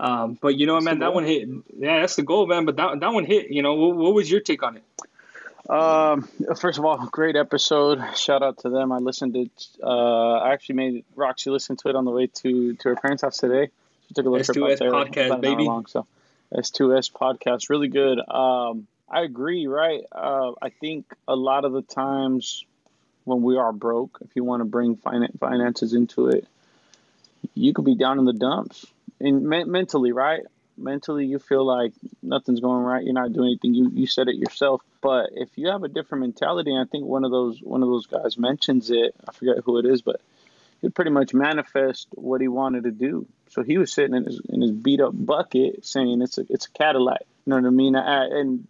[0.00, 1.48] Um, but you know, man, that one hit.
[1.76, 2.64] Yeah, that's the goal, man.
[2.64, 3.50] But that that one hit.
[3.50, 4.84] You know, what, what was your take on it?
[5.68, 8.02] Um, first of all, great episode.
[8.16, 8.90] Shout out to them.
[8.90, 9.50] I listened to.
[9.82, 13.22] Uh, I actually made Roxy listen to it on the way to to her parents'
[13.22, 13.70] house today.
[14.08, 15.64] She took a little S2S trip out there, podcast, baby.
[15.64, 16.06] Long, so
[16.54, 18.18] S2S podcast, really good.
[18.26, 19.66] Um, I agree.
[19.66, 20.02] Right.
[20.10, 22.64] Uh, I think a lot of the times
[23.24, 26.46] when we are broke, if you want to bring finances into it,
[27.54, 28.86] you could be down in the dumps
[29.20, 30.44] and me- mentally, right?
[30.78, 33.04] Mentally, you feel like nothing's going right.
[33.04, 33.74] You're not doing anything.
[33.74, 34.82] You you said it yourself.
[35.00, 38.06] But if you have a different mentality, I think one of those one of those
[38.06, 39.14] guys mentions it.
[39.28, 40.20] I forget who it is, but
[40.80, 43.26] he pretty much manifest what he wanted to do.
[43.50, 46.66] So he was sitting in his in his beat up bucket saying it's a it's
[46.66, 47.22] a Cadillac.
[47.44, 47.96] You know what I mean?
[47.96, 48.66] I, and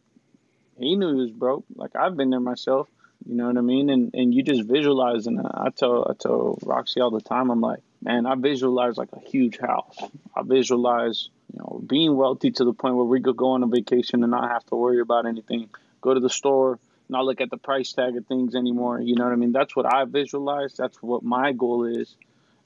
[0.79, 1.65] he knew he was broke.
[1.75, 2.89] Like I've been there myself.
[3.27, 3.91] You know what I mean?
[3.91, 5.27] And and you just visualize.
[5.27, 7.51] And I tell I tell Roxy all the time.
[7.51, 9.99] I'm like, man, I visualize like a huge house.
[10.35, 13.67] I visualize, you know, being wealthy to the point where we could go on a
[13.67, 15.69] vacation and not have to worry about anything.
[16.01, 16.79] Go to the store,
[17.09, 19.01] not look at the price tag of things anymore.
[19.01, 19.53] You know what I mean?
[19.53, 20.75] That's what I visualize.
[20.75, 22.15] That's what my goal is.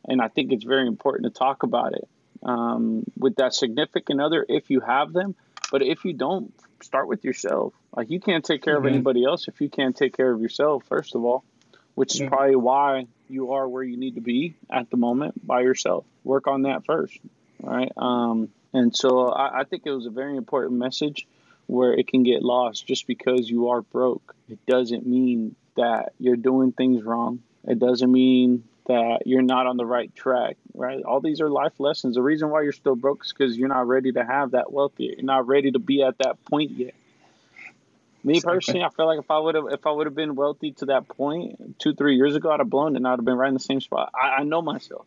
[0.04, 2.08] And I think it's very important to talk about it
[2.42, 5.36] um, with that significant other if you have them.
[5.70, 6.52] But if you don't,
[6.82, 7.72] start with yourself.
[7.96, 8.86] Like you can't take care mm-hmm.
[8.86, 11.44] of anybody else if you can't take care of yourself, first of all,
[11.94, 15.60] which is probably why you are where you need to be at the moment by
[15.60, 16.04] yourself.
[16.24, 17.18] Work on that first,
[17.60, 17.92] right?
[17.96, 21.26] Um, and so I, I think it was a very important message
[21.66, 24.34] where it can get lost just because you are broke.
[24.48, 27.42] It doesn't mean that you're doing things wrong.
[27.64, 31.02] It doesn't mean that you're not on the right track, right?
[31.04, 32.16] All these are life lessons.
[32.16, 34.92] The reason why you're still broke is because you're not ready to have that wealth
[34.98, 35.18] yet.
[35.18, 36.94] You're not ready to be at that point yet.
[38.24, 40.72] Me personally, I feel like if I would have if I would have been wealthy
[40.72, 43.36] to that point two three years ago, I'd have blown it and I'd have been
[43.36, 44.12] right in the same spot.
[44.14, 45.06] I, I know myself.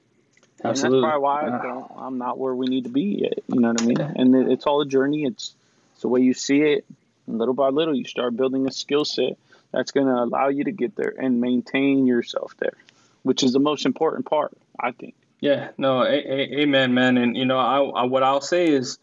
[0.63, 0.97] Absolutely.
[0.97, 3.39] And that's probably why I am not where we need to be yet.
[3.47, 3.99] You know what I mean?
[3.99, 5.25] And it, it's all a journey.
[5.25, 5.53] It's,
[5.93, 6.85] it's the way you see it.
[7.27, 9.37] And little by little, you start building a skill set
[9.71, 12.77] that's going to allow you to get there and maintain yourself there,
[13.23, 15.15] which is the most important part, I think.
[15.41, 17.17] Yeah, no, a- a- amen, man.
[17.17, 18.97] And you know, I, I what I'll say is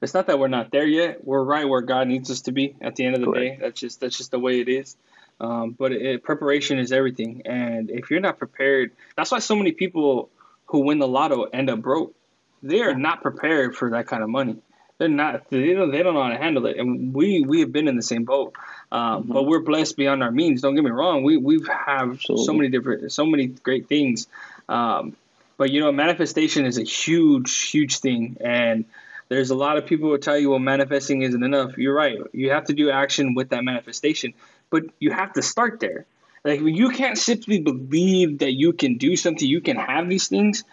[0.00, 1.24] it's not that we're not there yet.
[1.24, 3.58] We're right where God needs us to be at the end of the Correct.
[3.58, 3.64] day.
[3.64, 4.96] That's just that's just the way it is.
[5.40, 9.72] Um, but it, preparation is everything, and if you're not prepared, that's why so many
[9.72, 10.30] people
[10.74, 12.12] who win the lotto end up broke.
[12.60, 14.56] They are not prepared for that kind of money.
[14.98, 15.48] They're not.
[15.48, 15.92] They don't.
[15.92, 16.78] They don't know how to handle it.
[16.78, 18.54] And we we have been in the same boat,
[18.90, 19.32] um, mm-hmm.
[19.32, 20.62] but we're blessed beyond our means.
[20.62, 21.22] Don't get me wrong.
[21.22, 22.44] We we have Absolutely.
[22.44, 24.26] so many different, so many great things.
[24.68, 25.16] Um,
[25.56, 28.84] but you know, manifestation is a huge, huge thing, and
[29.28, 31.78] there's a lot of people who tell you, well, manifesting isn't enough.
[31.78, 32.18] You're right.
[32.32, 34.34] You have to do action with that manifestation,
[34.70, 36.06] but you have to start there.
[36.44, 40.64] Like you can't simply believe that you can do something, you can have these things.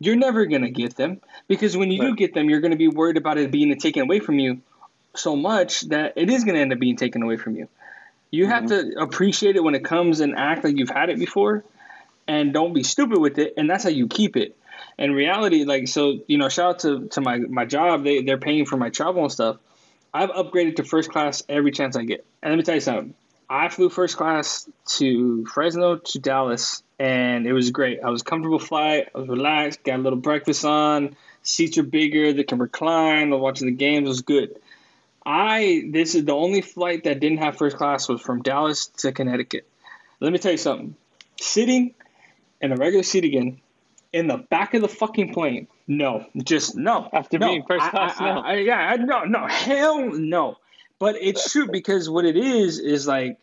[0.00, 2.10] You're never gonna get them because when you right.
[2.10, 4.60] do get them, you're gonna be worried about it being taken away from you
[5.14, 7.68] so much that it is gonna end up being taken away from you.
[8.30, 8.52] You mm-hmm.
[8.52, 11.64] have to appreciate it when it comes and act like you've had it before,
[12.26, 13.54] and don't be stupid with it.
[13.56, 14.56] And that's how you keep it
[14.98, 18.04] in reality, like so, you know, shout out to, to my my job.
[18.04, 19.56] They they're paying for my travel and stuff.
[20.12, 22.24] I've upgraded to first class every chance I get.
[22.42, 23.14] And let me tell you something.
[23.48, 28.00] I flew first class to Fresno to Dallas, and it was great.
[28.02, 29.08] I was comfortable flight.
[29.14, 29.84] I was relaxed.
[29.84, 31.16] Got a little breakfast on.
[31.42, 32.32] Seats are bigger.
[32.32, 33.30] They can recline.
[33.30, 34.06] Watching the games.
[34.06, 34.56] It was good.
[35.26, 39.12] I this is the only flight that didn't have first class was from Dallas to
[39.12, 39.66] Connecticut.
[40.20, 40.96] Let me tell you something.
[41.40, 41.94] Sitting
[42.60, 43.60] in a regular seat again
[44.12, 45.66] in the back of the fucking plane.
[45.86, 47.08] No, just no.
[47.12, 47.48] After no.
[47.48, 48.40] being first class, I, no.
[48.40, 50.56] I, I, yeah, no, no, hell no.
[50.98, 53.38] But it's true because what it is is like,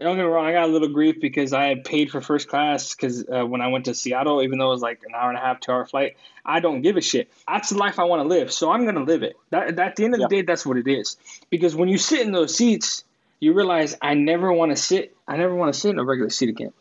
[0.00, 2.48] don't get me wrong, I got a little grief because I had paid for first
[2.48, 5.28] class because uh, when I went to Seattle, even though it was like an hour
[5.28, 7.30] and a half, two hour flight, I don't give a shit.
[7.46, 9.36] That's the life I want to live, so I'm gonna live it.
[9.50, 11.16] That, at the end of the day, that's what it is.
[11.50, 13.04] Because when you sit in those seats,
[13.40, 15.16] you realize I never want to sit.
[15.28, 16.72] I never want to sit in a regular seat again.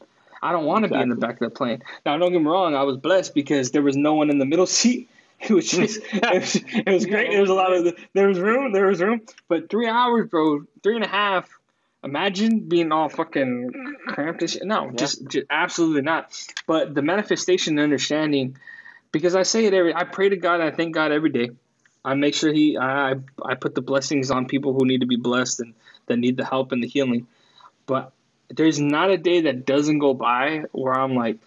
[0.41, 0.97] I don't want to exactly.
[0.97, 1.83] be in the back of the plane.
[2.05, 2.75] Now, don't get me wrong.
[2.75, 5.09] I was blessed because there was no one in the middle seat.
[5.49, 7.31] It was just, it was, it was great.
[7.31, 9.21] There was a lot of, the, there was room, there was room.
[9.49, 11.49] But three hours, bro, three and a half.
[12.01, 13.71] Imagine being all fucking
[14.07, 14.63] cramped and shit.
[14.63, 14.91] No, yeah.
[14.95, 16.33] just, just absolutely not.
[16.65, 18.57] But the manifestation and understanding,
[19.11, 21.49] because I say it every, I pray to God, I thank God every day.
[22.05, 25.17] I make sure He, I, I put the blessings on people who need to be
[25.17, 25.73] blessed and
[26.07, 27.27] that need the help and the healing.
[27.85, 28.13] But
[28.49, 31.39] there's not a day that doesn't go by where I'm like,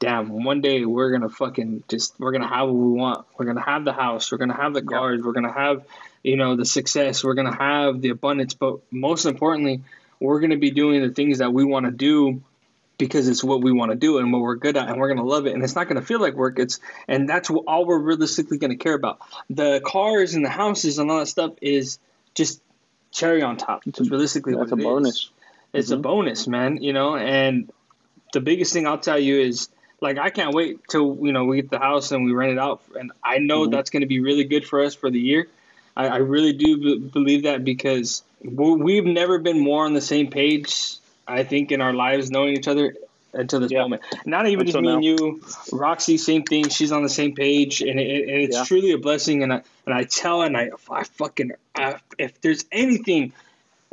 [0.00, 3.26] damn, one day we're gonna fucking just we're gonna have what we want.
[3.38, 4.30] We're gonna have the house.
[4.30, 5.22] We're gonna have the cars.
[5.22, 5.84] We're gonna have,
[6.22, 7.24] you know, the success.
[7.24, 8.54] We're gonna have the abundance.
[8.54, 9.82] But most importantly,
[10.20, 12.42] we're gonna be doing the things that we want to do
[12.96, 15.18] because it's what we want to do and what we're good at and we're going
[15.18, 16.78] to love it and it's not going to feel like work it's
[17.08, 19.18] and that's what, all we're realistically going to care about
[19.50, 21.98] the cars and the houses and all that stuff is
[22.34, 22.62] just
[23.10, 25.14] cherry on top it's realistically That's a bonus.
[25.16, 25.30] is.
[25.72, 26.02] it's a Mhm.
[26.02, 27.68] bonus man you know and
[28.32, 29.68] the biggest thing i'll tell you is
[30.04, 32.58] like i can't wait till you know we get the house and we rent it
[32.58, 33.70] out and i know Mhm.
[33.72, 35.48] that's going to be really good for us for the year
[35.96, 40.06] i, I really do b- believe that because we- we've never been more on the
[40.14, 40.70] same page
[41.26, 42.94] i think in our lives knowing each other
[43.32, 43.80] until this Yeah.
[43.82, 45.40] moment not even just me and you
[45.72, 48.64] roxy same thing she's on the same page and, it, and it's Yeah.
[48.64, 52.64] truly a blessing and i and i tell and i, I fucking I, if there's
[52.70, 53.32] anything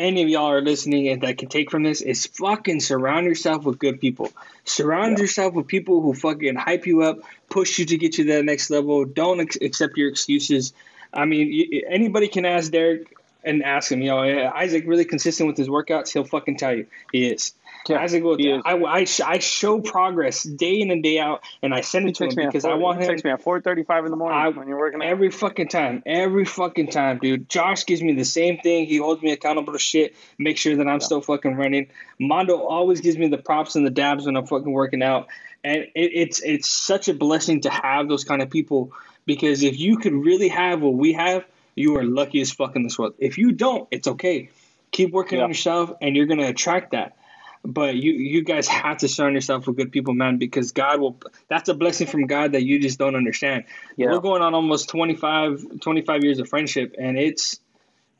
[0.01, 3.63] any of y'all are listening and that can take from this is fucking surround yourself
[3.63, 4.31] with good people.
[4.65, 5.23] Surround Yeah.
[5.23, 8.45] yourself with people who fucking hype you up, push you to get you to that
[8.45, 9.05] next level.
[9.05, 10.73] Don't ex- accept your excuses.
[11.13, 14.19] I mean, y- anybody can ask Derek and ask him, you know,
[14.55, 16.11] Isaac really consistent with his workouts.
[16.13, 17.53] He'll fucking tell you he is.
[17.89, 18.61] Yeah, he is.
[18.65, 22.15] I, I, I show progress day in and day out, and I send He it
[22.17, 24.17] to him because four, I want he him texts me at four thirty-five in the
[24.17, 25.07] morning I- when you're working out.
[25.07, 26.03] Every fucking time.
[26.05, 27.49] Every fucking time, dude.
[27.49, 28.85] Josh gives me the same thing.
[28.85, 30.15] He holds me accountable to shit.
[30.37, 31.87] Make sure that I'm still fucking running.
[32.19, 35.27] Mondo always gives me the props and the dabs when I'm fucking working out.
[35.63, 38.91] And it, it's it's such a blessing to have those kind of people
[39.25, 42.83] because if you could really have what we have, you are lucky as fuck in
[42.83, 43.13] this world.
[43.19, 44.49] If you don't, it's okay.
[44.91, 45.45] Keep working Yeah.
[45.45, 47.15] on yourself and you're gonna attract that.
[47.63, 51.17] But you you guys have to surround yourself with good people, man, because God will
[51.47, 53.65] that's a blessing from God that you just don't understand.
[53.95, 57.59] Yeah, we're going on almost 25, 25 years of friendship and it's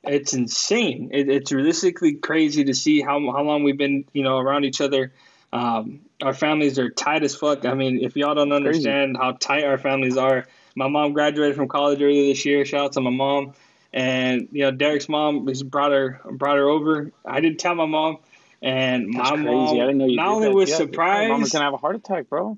[0.03, 1.09] it's insane.
[1.11, 4.81] It, it's realistically crazy to see how, how long we've been you know around each
[4.81, 5.13] other.
[5.53, 7.65] Um, our families are tight as fuck.
[7.65, 8.67] I mean if y'all don't Crazy.
[8.67, 12.65] understand how tight our families are my mom graduated from college earlier this year.
[12.65, 13.53] Shout out to my mom.
[13.93, 17.11] And you know derek's mom just brought her brought her over.
[17.25, 18.19] I didn't tell my mom
[18.61, 19.45] and That's my crazy.
[19.45, 21.95] mom I didn't know you not only was Yeah, surprised Mama's gonna have a heart
[21.95, 22.57] attack, bro.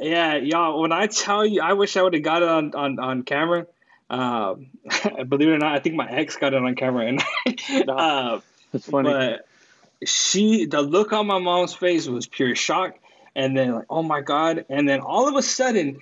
[0.00, 0.80] yeah, y'all.
[0.80, 3.66] When I tell you, I wish I would have got it on on on camera.
[4.10, 4.68] Um,
[5.28, 7.22] believe it or not, I think my ex got it on camera, and
[7.88, 8.40] uh,
[8.72, 9.10] It's funny.
[9.10, 9.46] but
[10.06, 12.94] she, the look on my mom's face was pure shock,
[13.34, 15.98] and then like, oh my god, and then all of a sudden,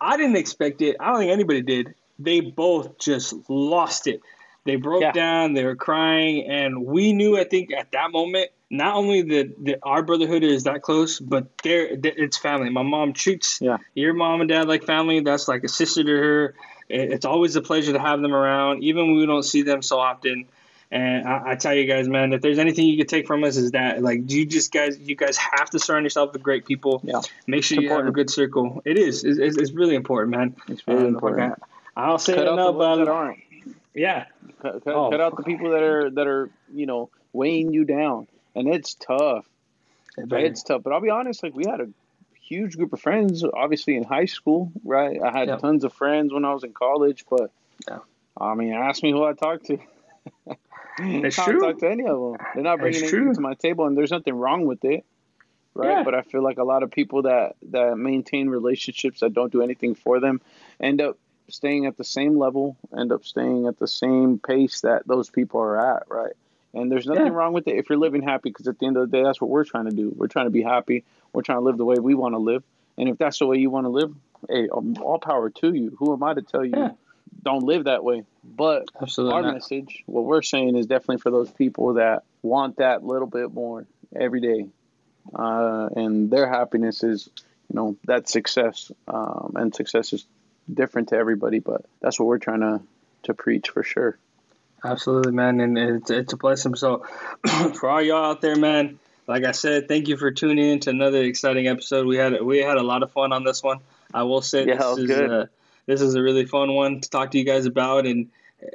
[0.00, 0.96] I didn't expect it.
[1.00, 1.94] I don't think anybody did.
[2.18, 4.20] They both just lost it.
[4.64, 5.12] They broke Yeah.
[5.12, 5.54] down.
[5.54, 7.38] They were crying, and we knew.
[7.38, 11.96] I think at that moment, not only that our brotherhood is that close, but they're,
[11.96, 12.68] they it's family.
[12.70, 13.78] My mom treats Yeah.
[13.94, 15.20] your mom and dad like family.
[15.20, 16.54] That's like a sister to her.
[16.88, 19.80] It- It's always a pleasure to have them around, even when we don't see them
[19.82, 20.46] so often.
[20.90, 23.56] And I, I tell you guys, man, if there's anything you could take from us,
[23.58, 27.00] is that like you just guys, you guys have to surround yourself with great people.
[27.04, 27.20] Yeah.
[27.46, 28.80] Make sure It's you have a good circle.
[28.86, 29.22] It is.
[29.24, 30.56] It's, it's, it's really important, man.
[30.68, 31.52] It's really And, important.
[31.52, 31.62] okay,
[31.96, 33.38] I'll say Cut it enough, ones that but aren't.
[33.94, 34.26] yeah,
[34.62, 37.84] Cut, cut, Oh, cut out the people that are that are you know weighing you
[37.84, 39.46] down, and it's tough.
[40.16, 40.82] It's tough.
[40.82, 41.88] But I'll be honest, like we had a
[42.42, 45.20] huge group of friends, obviously in high school, right?
[45.22, 45.56] I had Yeah.
[45.56, 47.50] tons of friends when I was in college, but
[47.88, 47.98] Yeah.
[48.36, 49.78] I mean, ask me who I talked to.
[50.98, 51.60] It's I true.
[51.60, 52.46] don't talk to any of them.
[52.54, 53.34] They're not bringing It's anything true.
[53.34, 55.04] to my table, and there's nothing wrong with it,
[55.74, 55.98] right?
[55.98, 56.02] Yeah.
[56.04, 59.62] But I feel like a lot of people that that maintain relationships that don't do
[59.62, 60.40] anything for them
[60.80, 61.16] end up
[61.48, 65.60] staying at the same level, end up staying at the same pace that those people
[65.60, 66.32] are at, right?
[66.74, 67.32] And there's nothing Yeah.
[67.32, 69.40] wrong with it if you're living happy, because at the end of the day, that's
[69.40, 70.12] what we're trying to do.
[70.16, 71.04] We're trying to be happy.
[71.32, 72.62] We're trying to live the way we want to live.
[72.98, 74.14] And if that's the way you want to live,
[74.48, 75.96] hey, um, all power to you.
[75.98, 76.92] Who am I to tell you Yeah.
[77.42, 78.24] don't live that way?
[78.44, 79.36] But absolutely.
[79.36, 79.54] our not.
[79.54, 83.86] message, what we're saying, is definitely for those people that want that little bit more
[84.14, 84.68] every day,
[85.34, 87.28] uh, and their happiness is,
[87.70, 90.26] you know, that success, um, and success is
[90.72, 92.80] different to everybody, but that's what we're trying to
[93.24, 94.16] to preach for sure.
[94.84, 96.74] Absolutely, man, and it's it's a blessing.
[96.76, 97.04] So,
[97.74, 100.90] for all y'all out there, man, like I said, thank you for tuning in to
[100.90, 102.06] another exciting episode.
[102.06, 103.78] We had we had a lot of fun on this one.
[104.14, 105.30] I will say Yeah, this is good.
[105.30, 105.46] uh,
[105.86, 108.06] this is a really fun one to talk to you guys about.
[108.06, 108.30] And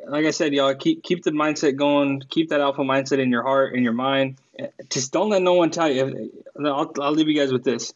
[0.08, 2.22] like I said, y'all keep keep the mindset going.
[2.30, 4.38] Keep that alpha mindset in your heart in your mind.
[4.90, 6.32] Just don't let no one tell you.
[6.60, 7.94] I'll I'll leave you guys with this.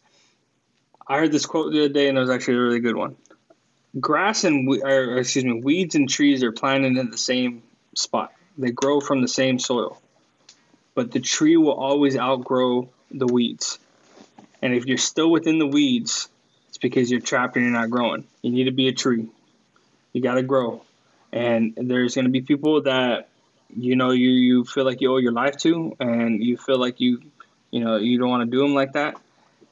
[1.05, 3.15] I heard this quote the other day, and it was actually a really good one.
[3.99, 7.63] Grass and or excuse me, weeds and trees are planted in the same
[7.97, 8.31] spot.
[8.57, 10.01] They grow from the same soil.
[10.95, 13.77] But the tree will always outgrow the weeds.
[14.61, 16.29] And if you're still within the weeds,
[16.69, 18.25] it's because you're trapped and you're not growing.
[18.41, 19.27] You need to be a tree.
[20.13, 20.83] You got to grow.
[21.31, 23.29] And there's going to be people that
[23.75, 26.99] you know you you feel like you owe your life to and you feel like
[26.99, 27.21] you
[27.71, 29.15] you know you don't want to do them like that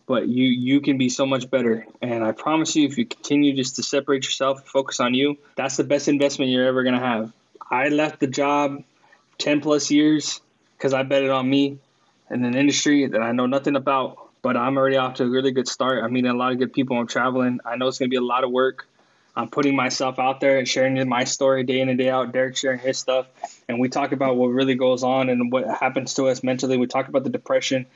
[0.06, 3.56] but you you can be so much better and i promise you if you continue
[3.56, 7.02] just to separate yourself focus on you that's the best investment you're ever going to
[7.02, 7.32] have
[7.70, 8.84] i left the job
[9.38, 10.42] 10 plus years
[10.78, 11.78] because i bet it on me
[12.30, 15.50] in an industry that i know nothing about but I'm already off to a really
[15.50, 16.04] good start.
[16.04, 17.00] I'm meeting a lot of good people.
[17.00, 17.62] I'm traveling.
[17.66, 18.88] I know it's going to be a lot of work.
[19.36, 22.32] I'm putting myself out there and sharing my story day in and day out.
[22.32, 23.26] Derek sharing his stuff,
[23.68, 26.78] and we talk about what really goes on and what happens to us mentally.
[26.78, 27.88] We talk about the depression,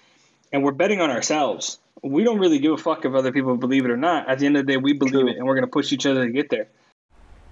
[0.52, 1.78] and we're betting on ourselves.
[2.02, 4.28] We don't really give a fuck if other people believe it or not.
[4.28, 6.08] At the end of the day, we believe it, and we're going to push each
[6.08, 6.68] other to get there.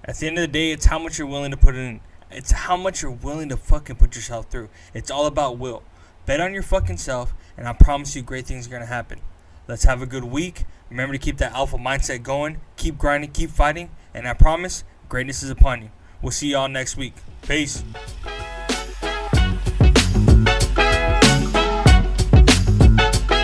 [0.06, 2.02] At the end of the day, it's how much you're willing to put in.
[2.32, 4.70] It's how much you're willing to fucking put yourself through.
[4.94, 5.84] It's all about will.
[6.26, 9.22] Bet on your fucking self, and I promise you, great things are going to happen.
[9.68, 10.66] Let's have a good week.
[10.90, 12.60] Remember to keep that alpha mindset going.
[12.76, 15.90] Keep grinding, keep fighting, and I promise greatness is upon you.
[16.22, 17.14] We'll see y'all next week.
[17.42, 17.84] Peace.